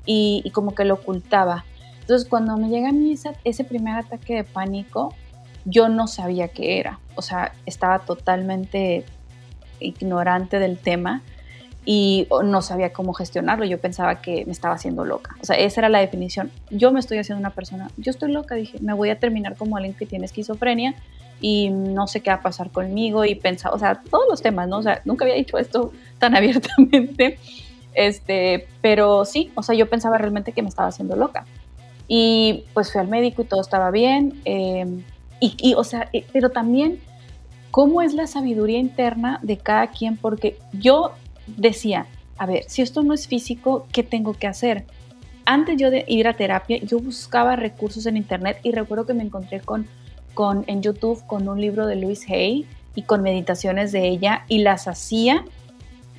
[0.06, 1.64] y, como que lo ocultaba.
[2.00, 3.14] Entonces cuando me llega a mí
[3.44, 5.14] ese primer ataque de pánico,
[5.66, 9.04] yo no sabía qué era, o sea, estaba totalmente
[9.80, 11.22] ignorante del tema
[11.88, 13.64] y no sabía cómo gestionarlo.
[13.64, 15.36] Yo pensaba que me estaba haciendo loca.
[15.40, 16.50] O sea, esa era la definición.
[16.70, 19.76] Yo me estoy haciendo una persona, yo estoy loca, dije, me voy a terminar como
[19.76, 20.96] alguien que tiene esquizofrenia
[21.40, 24.68] y no sé qué va a pasar conmigo y pensaba, o sea, todos los temas,
[24.68, 24.78] ¿no?
[24.78, 27.38] O sea, nunca había dicho esto tan abiertamente,
[27.94, 31.46] este, pero sí, o sea, yo pensaba realmente que me estaba haciendo loca.
[32.08, 35.02] Y pues fui al médico y todo estaba bien, em,
[35.38, 36.98] y, o sea, eh, pero también
[37.70, 41.12] cómo es la sabiduría interna de cada quien, porque yo
[41.46, 42.06] decía,
[42.38, 44.84] a ver, si esto no es físico, ¿qué tengo que hacer?
[45.44, 49.22] Antes yo de ir a terapia, yo buscaba recursos en internet y recuerdo que me
[49.22, 49.86] encontré con
[50.36, 54.58] con, en YouTube con un libro de Louise Hay y con meditaciones de ella y
[54.58, 55.44] las hacía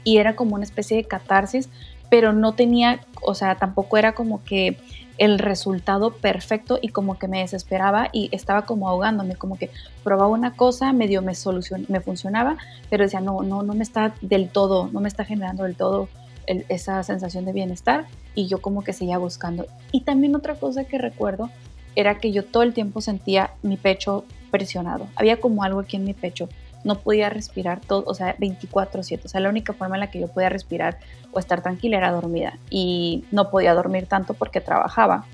[0.03, 1.69] y era como una especie de catarsis,
[2.09, 4.77] pero no tenía, o sea, tampoco era como que
[5.17, 9.69] el resultado perfecto y como que me desesperaba y estaba como ahogándome, como que
[10.03, 12.57] probaba una cosa, medio me solucion me funcionaba,
[12.89, 16.09] pero decía, no, no, no me está del todo, no me está generando del todo
[16.47, 19.67] esa sensación de bienestar y yo como que seguía buscando.
[19.91, 21.49] Y también otra cosa que recuerdo
[21.95, 26.05] era que yo todo el tiempo sentía mi pecho presionado, había como algo aquí en
[26.05, 26.47] mi pecho,
[26.83, 30.19] no podía respirar todo, o sea, 24/7, o sea, la única forma en la que
[30.19, 30.99] yo podía respirar
[31.31, 35.25] o estar tranquila era dormida y no podía dormir tanto porque trabajaba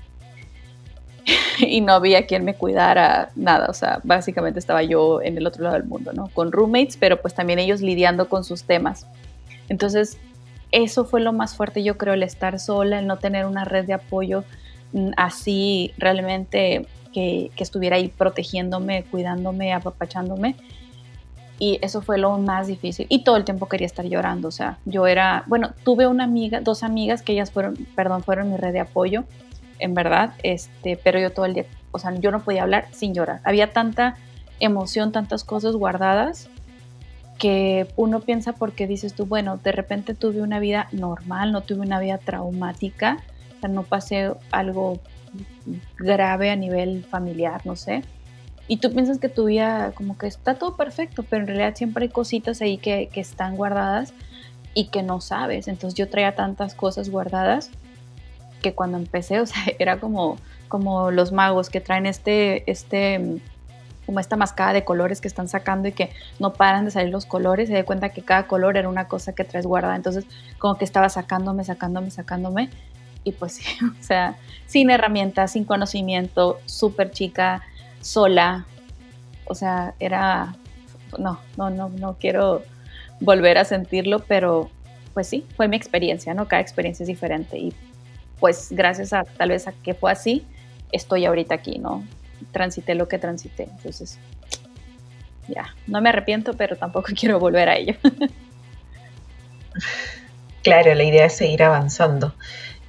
[1.60, 5.64] y no había quien me cuidara nada, o sea, básicamente estaba yo en el otro
[5.64, 6.30] lado del mundo, ¿no?
[6.30, 9.06] Con roommates, pero pues también ellos lidiando con sus temas.
[9.70, 10.18] Entonces,
[10.72, 13.86] eso fue lo más fuerte, yo creo, el estar sola, el no tener una red
[13.86, 14.44] de apoyo
[14.94, 20.56] mm, así realmente que, que estuviera ahí protegiéndome, cuidándome, apapachándome
[21.64, 23.08] y eso fue lo más difícil.
[23.08, 26.60] Y todo el tiempo quería estar llorando, o sea, yo era, bueno, tuve una amiga,
[26.60, 29.24] dos amigas que ellas fueron, perdón, fueron mi red de apoyo,
[29.80, 33.14] en verdad, este, pero yo todo el día, o sea, yo no podía hablar sin
[33.14, 33.40] llorar.
[33.46, 34.18] Había tanta
[34.60, 36.50] emoción, tantas cosas guardadas
[37.40, 41.80] que uno piensa porque dices tú, bueno, de repente tuve una vida normal, no tuve
[41.80, 43.20] una vida traumática,
[43.56, 45.00] o sea, no pasé algo
[45.98, 48.04] grave a nivel familiar, no sé
[48.68, 52.04] y tú piensas que tu vida como que está todo perfecto, pero en realidad siempre
[52.04, 54.14] hay cositas ahí que, que están guardadas
[54.74, 55.68] y que no sabes.
[55.68, 57.70] Entonces yo traía tantas cosas guardadas
[58.62, 63.42] que cuando empecé, o sea, era como, como los magos que traen este, este,
[64.06, 67.26] como esta mascada de colores que están sacando y que no paran de salir los
[67.26, 70.26] colores, se da cuenta que cada color era una cosa que traes guardada, entonces
[70.58, 72.70] como que estaba sacándome, sacándome, sacándome,
[73.24, 73.64] y pues sí,
[74.00, 77.64] o sea, sin herramientas, sin conocimiento, súper chica,
[78.04, 78.66] sola.
[79.46, 80.56] O sea, era,
[81.18, 82.64] no, no, no, no quiero
[83.20, 84.70] volver a sentirlo, pero
[85.14, 86.48] pues sí, fue mi experiencia, ¿no?
[86.48, 87.74] Cada experiencia es diferente y
[88.40, 90.46] pues gracias a tal vez a que fue así,
[90.92, 92.04] estoy ahorita aquí, ¿no?
[92.52, 93.64] Transité lo que transité.
[93.64, 94.20] Entonces,
[95.48, 97.96] ya, no me arrepiento, pero tampoco quiero volver a ello.
[100.62, 102.34] claro, la idea es seguir avanzando.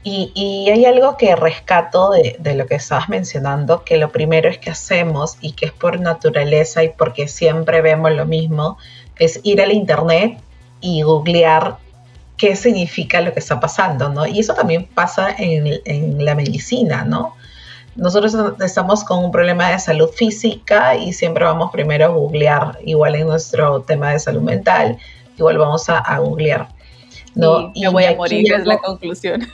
[0.07, 4.69] Y, hay algo que rescato de, lo que estabas mencionando, que lo primero es que
[4.71, 8.77] hacemos y que es por naturaleza y porque siempre vemos lo mismo,
[9.19, 10.38] es ir al internet
[10.83, 11.79] y googlear
[12.37, 14.27] qué significa lo que está pasando, ¿no?
[14.27, 17.35] Y eso también pasa en, en la medicina, ¿no?
[17.97, 23.14] Nosotros estamos con un problema de salud física y siempre vamos primero a googlear, igual
[23.14, 24.99] en nuestro tema de salud mental,
[25.38, 26.69] igual vamos a, a googlear.
[27.35, 27.73] ¿no?
[27.75, 29.47] Y, me voy a morir, es la conclusión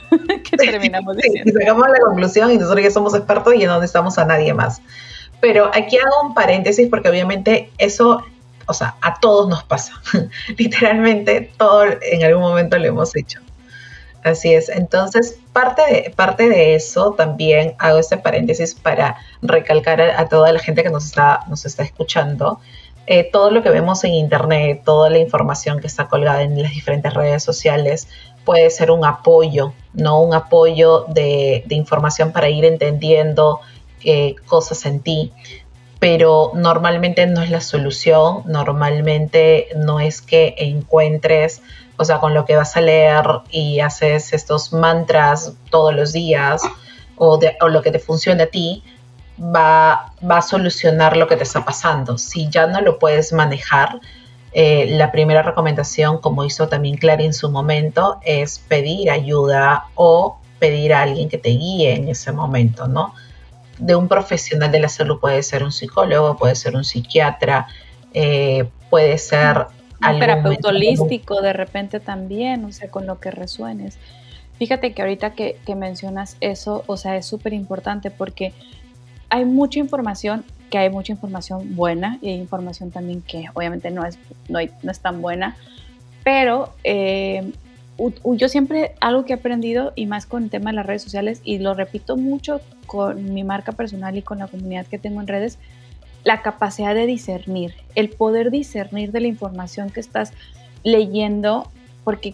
[0.57, 1.51] que terminamos diciendo.
[1.51, 4.81] Sí, sacamos la conclusión y nosotros ya somos expertos y no necesitamos a nadie más.
[5.39, 8.23] Pero aquí hago un paréntesis porque obviamente eso,
[8.67, 9.93] o sea, a todos nos pasa.
[10.57, 13.39] Literalmente todo en algún momento lo hemos hecho.
[14.23, 14.69] Así es.
[14.69, 20.51] Entonces, parte de, parte de eso también hago este paréntesis para recalcar a, a, toda
[20.51, 22.59] la gente que nos está, nos está escuchando
[23.07, 26.71] eh, todo lo que vemos en Internet, toda la información que está colgada en las
[26.71, 28.07] diferentes redes sociales,
[28.45, 33.59] puede ser un apoyo, no un apoyo de, información para ir entendiendo
[34.03, 35.31] eh, cosas en ti,
[35.99, 41.61] pero normalmente no es la solución, normalmente no es que encuentres,
[41.97, 46.63] o sea, con lo que vas a leer y haces estos mantras todos los días
[47.17, 48.83] o, o lo que te funcione a ti,
[49.39, 52.17] va, va a solucionar lo que te está pasando.
[52.17, 53.99] Si ya no lo puedes manejar,
[54.53, 60.37] eh, la primera recomendación, como hizo también Clara en su momento, es pedir ayuda o
[60.59, 63.13] pedir a alguien que te guíe en ese momento, ¿no?
[63.79, 67.67] De un profesional de la salud puede ser un psicólogo, puede ser un psiquiatra,
[68.13, 69.67] eh, puede ser
[70.07, 73.97] un terapeuta holístico de repente también, o sea, con lo que resuenes.
[74.59, 78.53] Fíjate que ahorita que, que mencionas eso, o sea, es súper importante porque
[79.29, 84.05] hay mucha información, que hay mucha información buena y hay información también que obviamente no
[84.05, 85.57] es, no, es tan buena,
[86.23, 87.51] pero eh,
[88.23, 91.41] yo siempre algo que he aprendido y más con el tema de las redes sociales
[91.43, 95.27] y lo repito mucho con mi marca personal y con la comunidad que tengo en
[95.27, 95.59] redes,
[96.23, 100.31] la capacidad de discernir, el poder discernir de la información que estás
[100.83, 101.69] leyendo,
[102.05, 102.33] porque,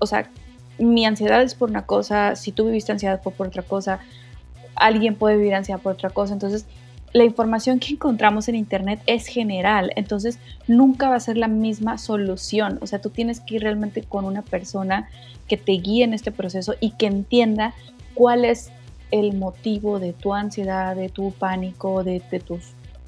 [0.00, 0.30] o sea,
[0.78, 3.98] mi ansiedad es por una cosa, si tú viviste ansiedad fue por otra cosa,
[4.76, 6.34] alguien puede vivir ansiedad por otra cosa.
[6.34, 6.66] Entonces,
[7.12, 11.98] la información que encontramos en Internet es general, entonces nunca va a ser la misma
[11.98, 12.78] solución.
[12.82, 15.08] O sea, tú tienes que ir realmente con una persona
[15.48, 17.74] que te guíe en este proceso y que entienda
[18.14, 18.70] cuál es
[19.10, 22.58] el motivo de tu ansiedad, de tu pánico, de, tu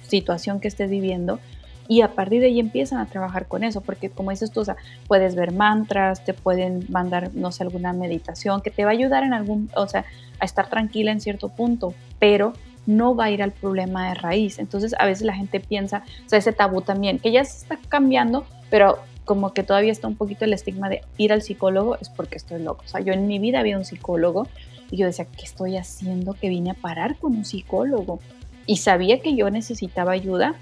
[0.02, 1.40] situación que estés viviendo
[1.88, 4.64] y a partir de ahí empiezan a trabajar con eso, porque como dices tú, o
[4.64, 8.92] sea, puedes ver mantras, te pueden mandar, no sé, alguna meditación que te va a
[8.92, 10.04] ayudar en algún, o sea,
[10.38, 12.52] a estar tranquila en cierto punto, pero
[12.88, 14.58] no va a ir al problema de raíz.
[14.58, 17.78] Entonces a veces la gente piensa, o sea, ese tabú también, que ya se está
[17.88, 22.08] cambiando, pero como que todavía está un poquito el estigma de ir al psicólogo es
[22.08, 22.82] porque estoy loco.
[22.86, 24.48] O sea, yo en mi vida había un psicólogo
[24.90, 28.20] y yo decía, ¿qué estoy haciendo que vine a parar con un psicólogo?
[28.64, 30.54] Y sabía que yo necesitaba ayuda,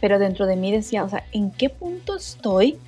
[0.00, 2.78] pero dentro de mí decía, o sea, ¿en qué punto estoy?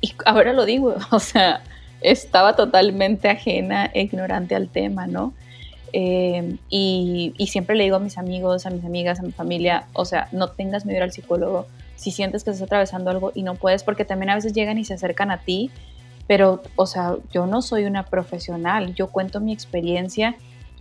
[0.00, 1.62] Y ahora lo digo, o sea,
[2.00, 5.34] estaba totalmente ajena e ignorante al tema, ¿no?
[5.92, 10.04] Eh, y, siempre le digo a mis amigos, a mis amigas, a mi familia, o
[10.04, 13.82] sea, no tengas miedo al psicólogo si sientes que estás atravesando algo y no puedes,
[13.82, 15.70] porque también a veces llegan y se acercan a ti,
[16.26, 20.36] pero, o sea, yo no soy una profesional, yo cuento mi experiencia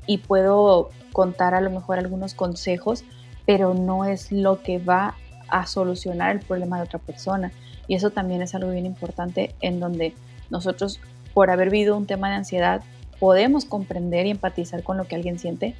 [0.05, 3.03] y puedo contar a lo mejor algunos consejos,
[3.45, 5.15] pero no es lo que va
[5.47, 7.51] a solucionar el problema de otra persona.
[7.87, 10.13] Y eso también es algo bien importante en donde
[10.49, 10.99] nosotros,
[11.33, 12.81] por haber vivido un tema de ansiedad,
[13.19, 15.75] podemos comprender y empatizar con lo que alguien siente,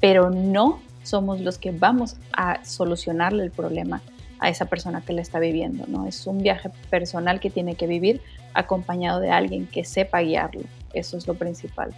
[0.00, 4.02] pero no somos los que vamos a solucionarle el problema
[4.38, 6.06] a esa persona que le está viviendo, ¿no?
[6.06, 8.20] Es un viaje personal que tiene que vivir
[8.52, 10.62] acompañado de alguien que sepa guiarlo.
[10.92, 11.94] Eso es lo principal.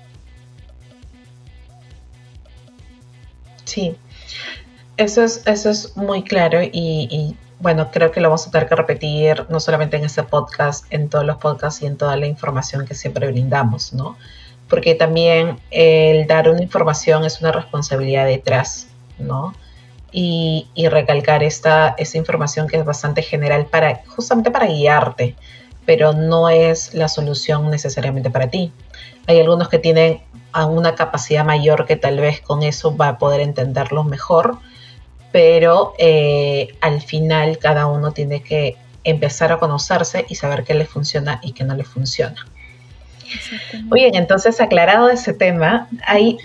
[3.65, 3.97] Sí,
[4.97, 8.77] eso es, eso es muy claro y, bueno, creo que lo vamos a tener que
[8.77, 12.87] repetir no solamente en este podcast, en todos los podcasts y en toda la información
[12.87, 14.17] que siempre brindamos, ¿no?
[14.69, 19.55] Porque también el dar una información es una responsabilidad detrás, ¿no?
[20.13, 25.37] Y, recalcar esta, esta información que es bastante general para, justamente para guiarte,
[25.85, 28.73] pero no es la solución necesariamente para ti.
[29.27, 30.23] Hay algunos que tienen
[30.65, 34.59] una capacidad mayor que tal vez con eso va a poder entenderlo mejor,
[35.33, 40.87] pero eh, al final cada uno tiene que empezar a conocerse y saber qué le
[40.87, 42.47] funciona y qué no le funciona.
[43.93, 46.39] Bien, entonces aclarado ese tema, hay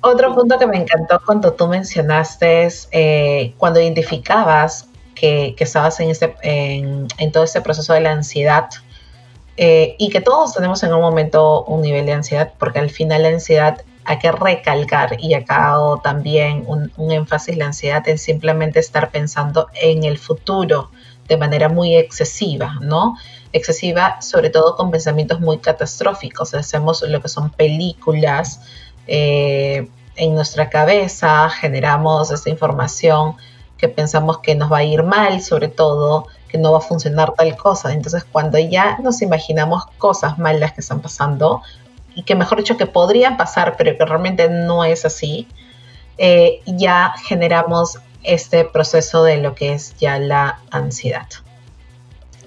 [0.00, 6.34] otro punto que me encantó cuando tú mencionaste eh, cuando identificabas que, estabas en, este,
[6.42, 8.68] en, todo este proceso de la ansiedad
[9.56, 13.22] eh, y que todos tenemos en un momento un nivel de ansiedad, porque al final
[13.22, 18.78] la ansiedad hay que recalcar, y acá hago también un, énfasis, la ansiedad en simplemente
[18.78, 20.90] estar pensando en el futuro
[21.26, 23.16] de manera muy excesiva, ¿no?
[23.54, 26.52] Excesiva sobre todo con pensamientos muy catastróficos.
[26.52, 28.60] Hacemos lo que son películas
[29.06, 33.36] eh, en nuestra cabeza, generamos esa información
[33.78, 37.32] que pensamos que nos va a ir mal, sobre todo que no va a funcionar
[37.32, 37.92] tal cosa.
[37.92, 41.62] Entonces, cuando ya nos imaginamos cosas malas que están pasando,
[42.14, 45.48] y que mejor dicho que podrían pasar, pero que realmente no es así,
[46.16, 51.26] eh, ya generamos este proceso de lo que es ya la ansiedad.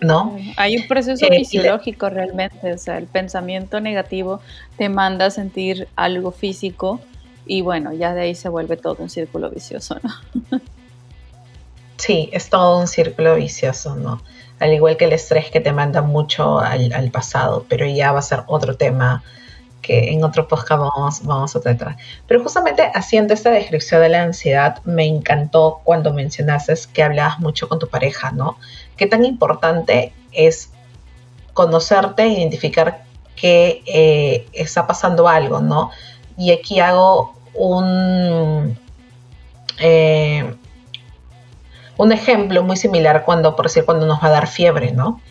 [0.02, 0.38] ¿No?
[0.58, 4.42] Hay un proceso eh, fisiológico realmente, o sea, el pensamiento negativo
[4.78, 7.00] te manda a sentir algo físico
[7.48, 10.60] y bueno, ya de ahí se vuelve todo un círculo vicioso, ¿no?
[11.98, 14.22] sí, es todo un círculo vicioso, ¿no?
[14.60, 18.20] Al igual que el estrés que te manda mucho al, al pasado, pero ya va
[18.20, 19.24] a ser otro tema
[19.88, 21.96] que en otro podcast vamos, vamos a tratar.
[22.28, 27.70] Pero justamente haciendo esta descripción de la ansiedad, me encantó cuando mencionaste que hablabas mucho
[27.70, 28.58] con tu pareja, ¿no?
[28.98, 30.72] Qué tan importante es
[31.54, 33.06] conocerte, identificar
[33.38, 35.92] que eh, está pasando algo, ¿no?
[36.38, 38.78] Y aquí hago un,
[39.80, 40.54] eh,
[41.96, 45.22] un ejemplo muy similar cuando, por decir, cuando nos va a dar fiebre, ¿no?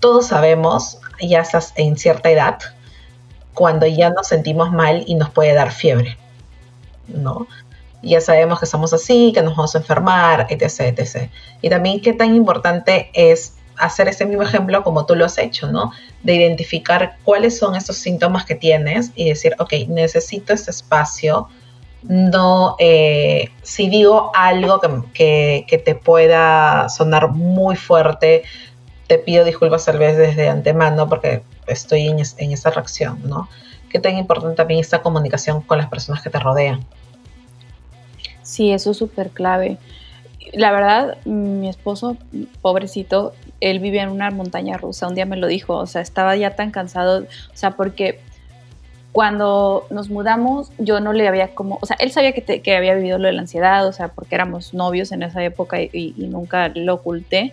[0.00, 2.58] Todos sabemos, ya estás en cierta edad,
[3.56, 6.18] cuando ya nos sentimos mal y nos puede dar fiebre,
[7.08, 7.48] ¿no?
[8.02, 11.30] Ya sabemos que somos así, que nos vamos a enfermar, etc, etc.
[11.62, 15.72] Y también qué tan importante es hacer ese mismo ejemplo como tú lo has hecho,
[15.72, 15.90] ¿no?
[16.22, 21.48] De identificar cuáles son esos síntomas que tienes y decir, ok, necesito este espacio.
[22.02, 24.80] No, eh, si digo algo
[25.14, 28.44] que, que, te pueda sonar muy fuerte,
[29.06, 33.48] te pido disculpas tal vez desde antemano porque estoy en, en esa reacción, ¿no?
[33.88, 36.84] Qué tan importante también esta comunicación con las personas que te rodean.
[38.42, 39.78] Sí, eso es súper clave.
[40.52, 42.16] La verdad, mi esposo,
[42.62, 46.36] pobrecito, él vivía en una montaña rusa, un día me lo dijo, o sea, estaba
[46.36, 48.20] ya tan cansado, o sea, porque
[49.12, 52.94] cuando nos mudamos, yo no le había como, o sea, él sabía que, que había
[52.94, 56.26] vivido lo de la ansiedad, o sea, porque éramos novios en esa época y, y,
[56.28, 57.52] nunca lo oculté,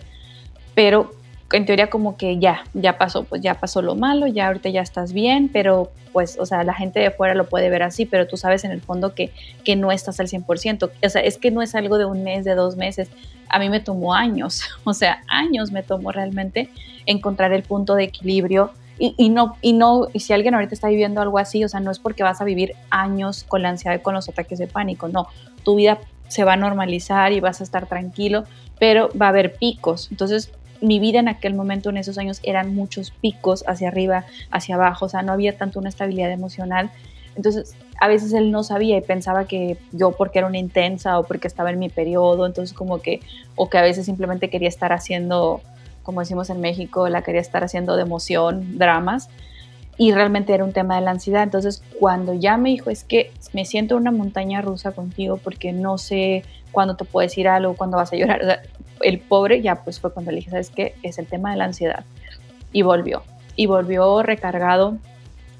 [0.74, 1.10] pero
[1.52, 4.80] en teoría como que ya, ya pasó, pues ya pasó lo malo, ya ahorita ya
[4.80, 8.26] estás bien, pero pues, o sea, la gente de fuera lo puede ver así, pero
[8.26, 9.32] tú sabes en el fondo que,
[9.64, 10.90] que no estás al 100%.
[11.04, 13.10] O sea, es que no es algo de un mes, de dos meses.
[13.48, 16.70] A mí me tomó años, o sea, años me tomó realmente
[17.06, 18.70] encontrar el punto de equilibrio.
[18.96, 21.80] Y, y, no, y no, y si alguien ahorita está viviendo algo así, o sea,
[21.80, 24.68] no es porque vas a vivir años con la ansiedad y con los ataques de
[24.68, 25.26] pánico, no,
[25.64, 28.44] tu vida se va a normalizar y vas a estar tranquilo,
[28.78, 30.08] pero va a haber picos.
[30.12, 30.52] Entonces,
[30.86, 35.06] mi vida en aquel momento, en esos años, eran muchos picos hacia arriba, hacia abajo,
[35.06, 36.90] o sea, no había tanto una estabilidad emocional.
[37.36, 41.24] Entonces, a veces él no sabía y pensaba que yo porque era una intensa o
[41.24, 43.20] porque estaba en mi periodo, entonces como que,
[43.56, 45.60] o que a veces simplemente quería estar haciendo,
[46.02, 49.28] como decimos en México, la quería estar haciendo de emoción, dramas,
[49.96, 51.42] y realmente era un tema de la ansiedad.
[51.42, 55.98] Entonces, cuando ya me dijo, es que me siento una montaña rusa contigo porque no
[55.98, 58.62] sé cuándo te puedes decir algo, cuándo vas a llorar,
[59.00, 60.94] el pobre ya pues fue cuando le dije, ¿sabes qué?
[61.02, 62.04] Es el tema de la ansiedad.
[62.72, 63.22] Y volvió,
[63.56, 64.96] y volvió recargado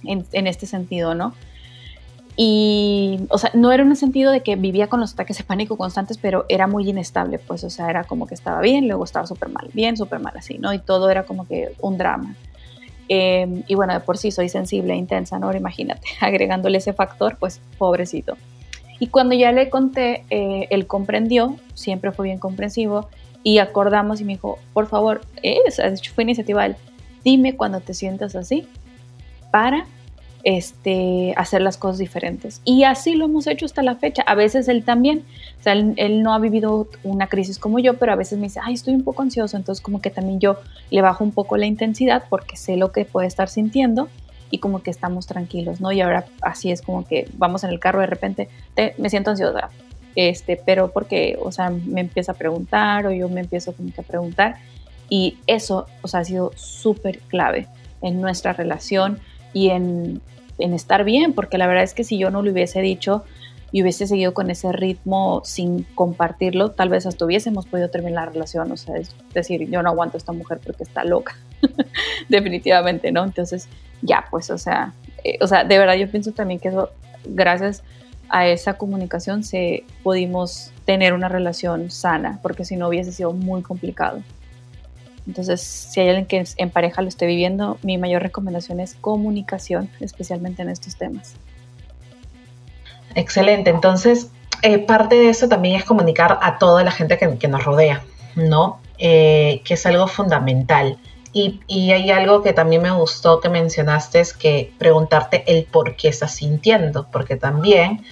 [0.05, 1.35] en, en este sentido, ¿no?
[2.37, 5.77] Y, o sea, no era un sentido de que vivía con los ataques de pánico
[5.77, 9.27] constantes, pero era muy inestable, pues, o sea, era como que estaba bien, luego estaba
[9.27, 10.75] súper mal, bien, súper mal, así, ¿no?
[10.75, 12.35] Y todo era como que un drama.
[13.09, 15.55] Eh, y bueno, de por sí soy sensible e intensa, ¿no?
[15.55, 18.37] Imagínate, agregándole ese factor, pues, pobrecito.
[19.01, 23.09] Y cuando ya le conté, eh, él comprendió, siempre fue bien comprensivo,
[23.43, 25.59] y acordamos y me dijo, por favor, eh,
[26.15, 26.77] fue iniciativa él,
[27.25, 28.67] dime cuando te sientas así
[29.51, 29.87] para
[30.45, 32.61] este, hacer las cosas diferentes.
[32.65, 34.23] Y así lo hemos hecho hasta la fecha.
[34.27, 35.25] A veces él también,
[35.59, 38.61] o sea, él, no ha vivido una crisis como yo, pero a veces me dice,
[38.63, 40.59] ay, estoy un poco ansioso, entonces como que también yo
[40.91, 44.09] le bajo un poco la intensidad porque sé lo que puede estar sintiendo
[44.51, 45.91] y como que estamos tranquilos, ¿no?
[45.91, 48.49] Y ahora así es como que vamos en el carro de repente,
[48.99, 49.71] me siento ansiosa,
[50.15, 54.03] este, pero porque, o sea, me empieza a preguntar o yo me empiezo como que
[54.03, 54.57] a preguntar
[55.09, 57.67] y eso, o sea, ha sido súper clave
[58.03, 59.19] en nuestra relación
[59.55, 60.21] y en,
[60.59, 63.25] en, estar bien, porque la verdad es que si yo no lo hubiese dicho
[63.73, 68.33] y hubiese seguido con ese ritmo sin compartirlo, tal vez hasta hubiésemos podido terminar la
[68.33, 71.37] relación, o sea, es decir, yo no aguanto a esta mujer porque está loca,
[72.29, 73.25] definitivamente, ¿no?
[73.25, 73.69] Entonces,
[74.03, 74.93] ya, pues, o sea,
[75.25, 76.91] eh, o sea, de verdad yo pienso también que eso,
[77.25, 77.83] gracias
[78.29, 83.63] a esa comunicación se pudimos tener una relación sana, porque si no hubiese sido muy
[83.63, 84.23] complicado.
[85.27, 89.89] Entonces, si hay alguien que en pareja lo esté viviendo, mi mayor recomendación es comunicación,
[90.01, 91.35] especialmente en estos temas.
[93.15, 93.71] Excelente.
[93.71, 94.31] Entonces,
[94.63, 98.03] eh, parte de eso también es comunicar a toda la gente que, nos rodea,
[98.35, 98.81] ¿no?
[98.99, 100.99] Eh, que es algo fundamental.
[101.33, 105.97] Y, y, hay algo que también me gustó que mencionaste, es que preguntarte el por
[105.97, 108.05] qué estás sintiendo, porque también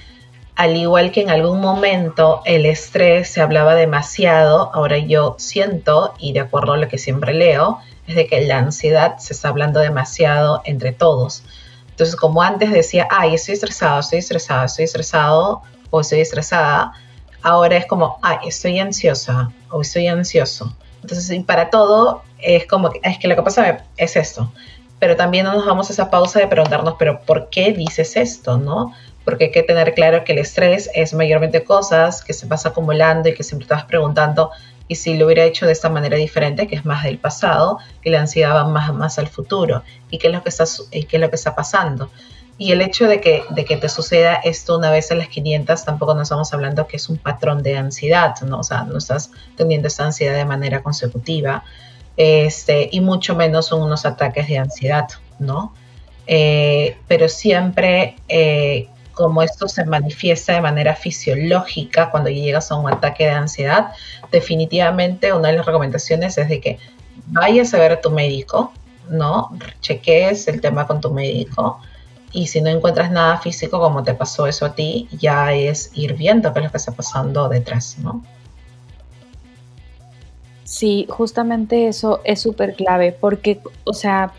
[0.54, 6.32] al igual que en algún momento el estrés se hablaba demasiado, ahora yo siento, y
[6.32, 9.80] de acuerdo a lo que siempre leo, es de que la ansiedad se está hablando
[9.80, 11.44] demasiado entre todos.
[11.90, 16.92] Entonces, como antes decía, ay, estoy estresado, estoy estresado, estoy estresado o estoy estresada,
[17.42, 20.74] ahora es como, ay, estoy ansiosa o estoy ansioso.
[21.02, 24.52] Entonces, para todo es como, es que lo que pasa es esto.
[24.98, 28.56] Pero también no nos vamos a esa pausa de preguntarnos, pero ¿por qué dices esto?
[28.56, 28.92] ¿No?
[29.24, 33.28] Porque hay que tener claro que el estrés es mayormente cosas que se vas acumulando
[33.28, 34.50] y que siempre estás preguntando
[34.88, 38.10] y si lo hubiera hecho de esta manera diferente, que es más del pasado, y
[38.10, 41.20] la ansiedad va más, más al futuro, y qué es lo que está, qué es
[41.20, 42.10] lo que está pasando.
[42.58, 45.84] Y el hecho de que, de que te suceda esto una vez a las 500,
[45.84, 48.58] tampoco nos estamos hablando que es un patrón de ansiedad, ¿no?
[48.58, 51.64] O sea, no estás teniendo esta ansiedad de manera consecutiva,
[52.16, 55.08] este, y mucho menos son unos ataques de ansiedad,
[55.38, 55.72] ¿no?
[56.26, 62.92] Eh, pero siempre eh, como esto se manifiesta de manera fisiológica cuando llegas a un
[62.92, 63.92] ataque de ansiedad,
[64.30, 66.78] definitivamente una de las recomendaciones es de que
[67.26, 68.72] vayas a ver a tu médico,
[69.10, 69.50] ¿no?
[69.80, 71.80] Cheques el tema con tu médico
[72.32, 76.14] y si no encuentras nada físico como te pasó eso a ti, ya es ir
[76.14, 78.22] viendo qué es lo que está pasando detrás, ¿no?
[80.64, 84.32] Sí, justamente eso es súper clave porque, o sea,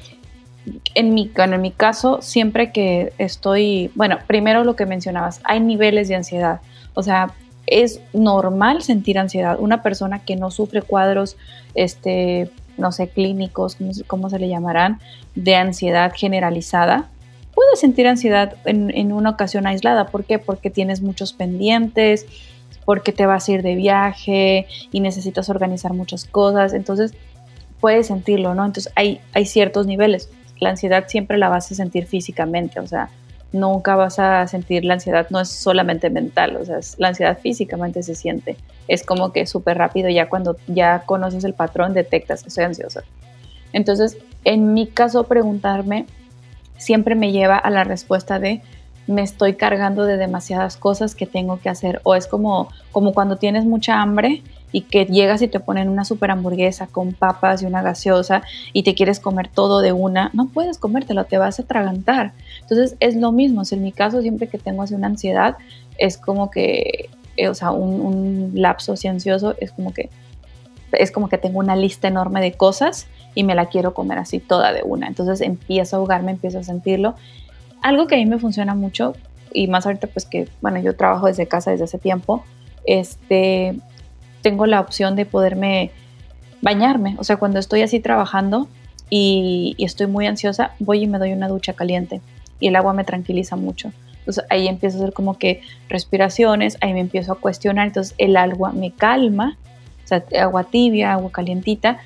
[0.95, 6.07] en mi, en mi caso, siempre que estoy, bueno, primero lo que mencionabas, hay niveles
[6.07, 6.61] de ansiedad.
[6.93, 7.34] O sea,
[7.66, 9.57] es normal sentir ansiedad.
[9.59, 11.38] Una persona que no sufre cuadros,
[11.76, 14.99] este, no sé, clínicos, ¿cómo, se le llamarán,
[15.36, 17.09] de ansiedad generalizada,
[17.53, 20.07] puede sentir ansiedad en, en, una ocasión aislada.
[20.07, 20.39] ¿Por qué?
[20.39, 22.26] Porque tienes muchos pendientes,
[22.86, 26.74] porque te vas a ir de viaje y necesitas organizar muchas cosas.
[26.74, 27.14] Entonces,
[27.80, 28.66] puedes sentirlo, ¿no?
[28.66, 33.09] Entonces, hay, hay ciertos niveles la ansiedad siempre la vas a sentir físicamente, o sea,
[33.51, 38.01] nunca vas a sentir la ansiedad, no es solamente mental, o sea, la ansiedad físicamente
[38.03, 38.57] se siente.
[38.87, 43.03] Es como que súper rápido, ya cuando ya conoces el patrón, detectas que estoy ansiosa.
[43.71, 46.05] Entonces, en mi caso, preguntarme
[46.77, 48.61] siempre me lleva a la respuesta de
[49.07, 51.99] me estoy cargando de demasiadas cosas que tengo que hacer.
[52.03, 54.43] O es como, como cuando tienes mucha hambre
[54.74, 58.41] y que llegas y te ponen una super hamburguesa con papas y una gaseosa
[58.74, 62.34] y te quieres comer todo de una, no puedes comértelo, te vas a atragantar.
[62.61, 65.55] Entonces es lo mismo, en mi caso siempre que tengo así una ansiedad,
[65.97, 70.09] es como que, eh, o sea, un, un lapso así ansioso, es como que
[70.91, 74.39] es como que tengo una lista enorme de cosas y me la quiero comer así
[74.39, 75.07] toda de una.
[75.07, 77.15] Entonces empiezo a ahogarme, empiezo a sentirlo.
[77.82, 79.13] Algo que a mí me funciona mucho
[79.51, 82.43] y más ahorita pues que, bueno, yo trabajo desde casa desde hace tiempo,
[82.86, 83.80] este,
[84.43, 85.89] tengo la opción de poderme
[86.61, 87.15] bañarme.
[87.17, 88.67] O sea, cuando estoy así trabajando
[89.09, 92.21] y, estoy muy ansiosa, voy y me doy una ducha caliente
[92.59, 93.91] y el agua me tranquiliza mucho.
[94.19, 98.37] Entonces ahí empiezo a hacer como que respiraciones, ahí me empiezo a cuestionar, entonces el
[98.37, 99.57] agua me calma,
[100.03, 101.99] o sea, agua tibia, agua calientita,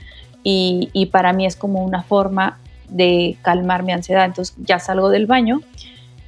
[0.50, 2.58] y, para mí es como una forma
[2.88, 4.24] de calmar mi ansiedad.
[4.24, 5.60] Entonces ya salgo del baño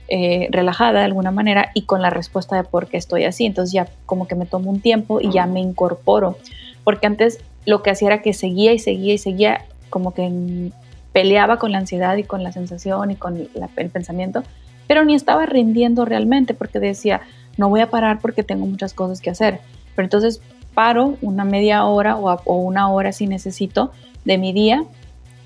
[0.10, 3.46] eh, relajada de alguna manera y con la respuesta de por qué estoy así.
[3.46, 6.38] Entonces ya como que me tomo un tiempo y ya me incorporo.
[6.84, 10.72] Porque antes lo que hacía era que seguía y seguía y seguía como que
[11.14, 14.44] peleaba con la ansiedad y con la sensación y con el pensamiento,
[14.88, 17.22] pero ni estaba rindiendo realmente porque decía,
[17.58, 19.60] no voy a parar porque tengo muchas cosas que hacer.
[19.96, 20.42] Pero entonces
[20.74, 23.92] paro una media hora o, o una hora si necesito
[24.26, 24.84] de mi día,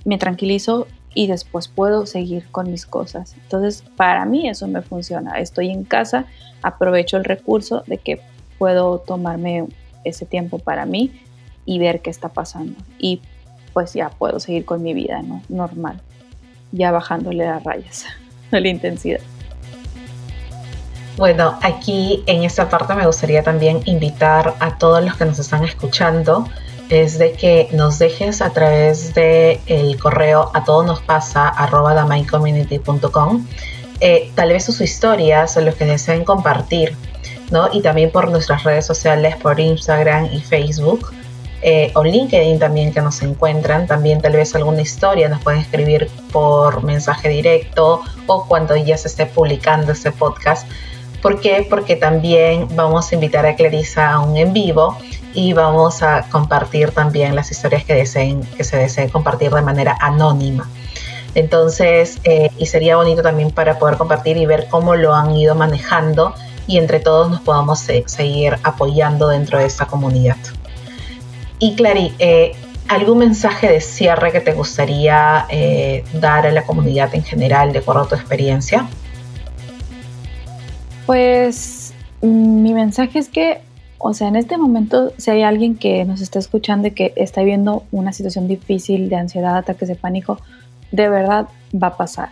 [0.05, 3.35] me tranquilizo y después puedo seguir con mis cosas.
[3.43, 5.39] Entonces, para mí eso me funciona.
[5.39, 6.25] Estoy en casa,
[6.61, 8.21] aprovecho el recurso de que
[8.57, 9.67] puedo tomarme
[10.03, 11.11] ese tiempo para mí
[11.65, 12.75] y ver qué está pasando.
[12.97, 13.21] Y
[13.73, 15.41] pues ya puedo seguir con mi vida ¿no?
[15.49, 15.99] normal,
[16.71, 18.05] ya bajándole las rayas,
[18.51, 19.19] la intensidad.
[21.17, 25.63] Bueno, aquí en esta parte me gustaría también invitar a todos los que nos están
[25.63, 26.47] escuchando
[26.93, 31.93] es de que nos dejes a través del el correo a todos nos pasa arroba
[33.99, 36.95] eh, tal vez sus historias los que deseen compartir,
[37.51, 37.69] ¿no?
[37.71, 41.13] Y también por nuestras redes sociales, por Instagram y Facebook.
[41.65, 46.09] Eh, o LinkedIn también que nos encuentran, también tal vez alguna historia nos pueden escribir
[46.33, 50.67] por mensaje directo o cuando ya se esté publicando este podcast.
[51.21, 51.65] ¿Por qué?
[51.69, 54.97] Porque también vamos a invitar a Clarisa a un en vivo
[55.33, 59.97] y vamos a compartir también las historias que, deseen, que se deseen compartir de manera
[59.99, 60.69] anónima.
[61.35, 65.55] Entonces, eh, y sería bonito también para poder compartir y ver cómo lo han ido
[65.55, 66.33] manejando
[66.67, 70.37] y entre todos nos podamos seguir apoyando dentro de esta comunidad.
[71.59, 72.53] Y Clary, eh,
[72.87, 77.79] ¿algún mensaje de cierre que te gustaría eh, dar a la comunidad en general de
[77.79, 78.87] acuerdo a tu experiencia?
[81.05, 83.61] Pues mi mensaje es que
[84.05, 87.39] o sea, en este momento, si hay alguien que nos está escuchando y que está
[87.39, 90.39] viviendo una situación difícil de ansiedad, ataques de pánico,
[90.91, 92.27] de verdad va a pasar.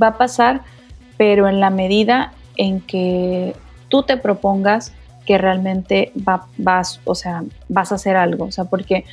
[0.00, 0.60] Va a pasar,
[1.16, 3.56] pero en la medida en que
[3.88, 4.92] tú te propongas
[5.26, 9.04] que realmente vas, o sea, vas a hacer algo, o sea, porque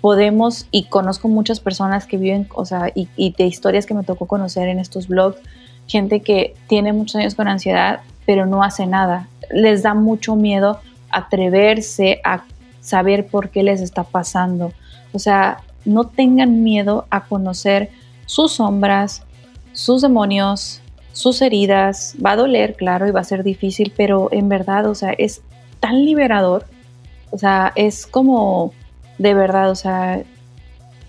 [0.00, 4.02] podemos, y conozco muchas personas que viven, o sea, y, y de historias que me
[4.02, 5.38] tocó conocer en estos blogs,
[5.86, 9.28] gente que tiene muchos años con ansiedad, pero no hace nada.
[9.52, 10.80] Les da mucho miedo
[11.16, 12.44] atreverse a
[12.80, 14.72] saber por qué les está pasando.
[15.12, 17.90] O sea, no tengan miedo a conocer
[18.26, 19.22] sus sombras,
[19.72, 20.80] sus demonios,
[21.12, 22.14] sus heridas.
[22.24, 25.42] Va a doler, claro, y va a ser difícil, pero en verdad, o sea, es
[25.80, 26.66] tan liberador.
[27.30, 28.72] O sea, es como,
[29.18, 30.22] de verdad, o sea,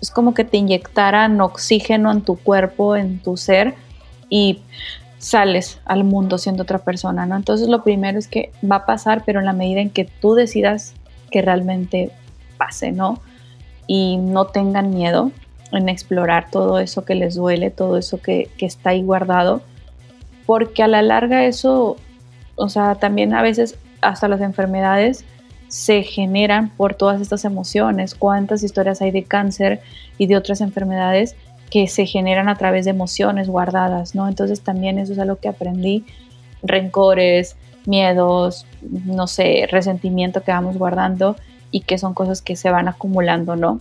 [0.00, 3.74] es como que te inyectaran oxígeno en tu cuerpo, en tu ser,
[4.30, 4.60] y
[5.18, 7.36] sales al mundo siendo otra persona, ¿no?
[7.36, 10.34] Entonces lo primero es que va a pasar, pero en la medida en que tú
[10.34, 10.94] decidas
[11.30, 12.10] que realmente
[12.56, 13.20] pase, ¿no?
[13.86, 15.30] Y no tengan miedo
[15.72, 19.60] en explorar todo eso que les duele, todo eso que, que está ahí guardado,
[20.46, 21.96] porque a la larga eso,
[22.56, 25.24] o sea, también a veces hasta las enfermedades
[25.68, 28.14] se generan por todas estas emociones.
[28.14, 29.80] ¿Cuántas historias hay de cáncer
[30.16, 31.36] y de otras enfermedades
[31.70, 34.28] que se generan a través de emociones guardadas, ¿no?
[34.28, 36.04] Entonces también eso es algo que aprendí,
[36.62, 37.56] rencores,
[37.86, 41.36] miedos, no sé, resentimiento que vamos guardando
[41.70, 43.80] y que son cosas que se van acumulando, ¿no?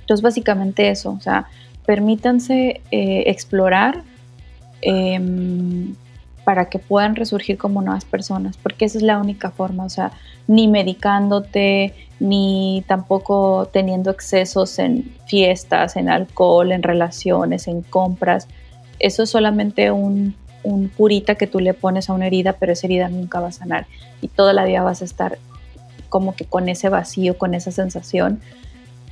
[0.00, 1.46] Entonces básicamente eso, o sea,
[1.86, 4.02] permítanse eh, explorar
[4.82, 5.94] em,
[6.50, 10.10] para que puedan resurgir como nuevas personas, porque esa es la única forma, o sea,
[10.48, 18.48] ni medicándote, ni tampoco teniendo excesos en fiestas, en alcohol, en relaciones, en compras.
[18.98, 20.34] Eso es solamente un,
[20.64, 23.52] un curita que tú le pones a una herida, pero esa herida nunca va a
[23.52, 23.86] sanar
[24.20, 25.38] y toda la vida vas a estar
[26.08, 28.40] como que con ese vacío, con esa sensación.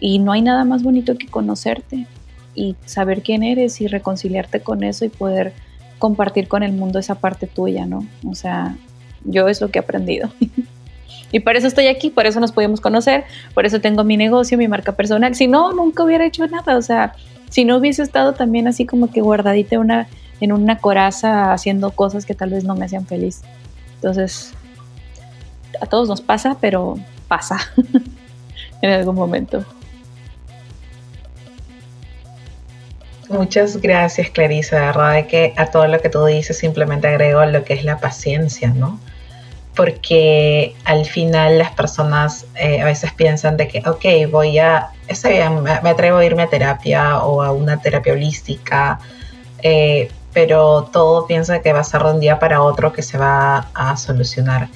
[0.01, 2.09] Y no hay nada más bonito que conocerte
[2.57, 5.53] y saber quién eres y reconciliarte con eso y poder
[5.99, 8.07] compartir con el mundo esa parte tuya, ¿no?
[8.27, 8.77] O sea,
[9.25, 10.31] yo es lo que he aprendido.
[11.33, 13.25] y por eso estoy aquí, por eso nos podemos conocer,
[13.55, 15.35] por eso tengo mi negocio, mi marca personal.
[15.35, 17.15] Si no, nunca hubiera hecho nada, o sea,
[17.51, 20.09] si no hubiese estado también así como que guardadita una,
[20.41, 23.43] en una coraza haciendo cosas que tal vez no me hacían feliz.
[23.97, 24.53] Entonces,
[25.81, 27.59] a todos nos pasa, pero pasa
[28.83, 29.65] en algún momento.
[33.29, 34.77] Muchas gracias, Clarisa.
[34.77, 37.99] De verdad que a todo lo que tú dices simplemente agrego lo que es la
[37.99, 38.99] paciencia, ¿no?
[39.77, 45.29] Porque al final las personas eh, a veces piensan de que, ok, voy a, está
[45.29, 48.99] bien, me, atrevo a irme a terapia o a una terapia holística,
[49.63, 53.19] eh, pero todo piensa que va a ser de un día para otro que se
[53.19, 54.69] va a solucionar.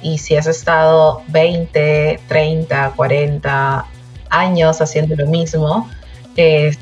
[0.00, 3.84] Y si has estado 20, 30, 40
[4.30, 5.88] años haciendo lo mismo,
[6.36, 6.74] eh,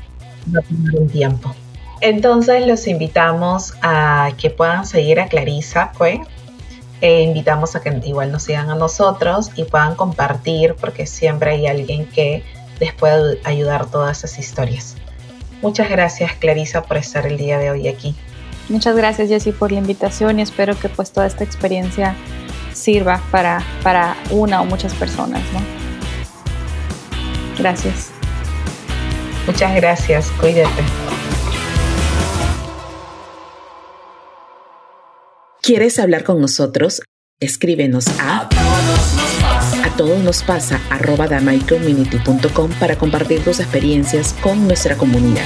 [0.55, 1.55] va a tomar un tiempo.
[2.01, 6.21] Entonces los invitamos a que puedan seguir a Clarisa pues.
[7.03, 11.67] E invitamos a que igual nos sigan a nosotros y puedan compartir porque siempre hay
[11.67, 12.43] alguien que
[12.81, 14.97] les puede ayudar todas esas historias.
[15.63, 18.15] Muchas gracias Clarisa por estar el día de hoy aquí.
[18.69, 22.17] Muchas gracias Jessie por la invitación y espero que pues toda esta experiencia
[22.73, 25.43] sirva para, para una o muchas personas.
[25.53, 25.61] ¿no?
[27.59, 28.16] Gracias.
[29.47, 30.83] Muchas gracias, cuídate.
[35.63, 37.03] ¿Quieres hablar con nosotros?
[37.41, 38.49] Escríbenos a
[39.85, 41.27] a todos nos pasa arroba
[42.81, 45.45] para compartir tus experiencias con nuestra comunidad.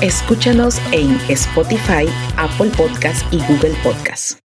[0.00, 2.06] Escúchanos en Spotify,
[2.36, 4.45] Apple Podcast y Google Podcast.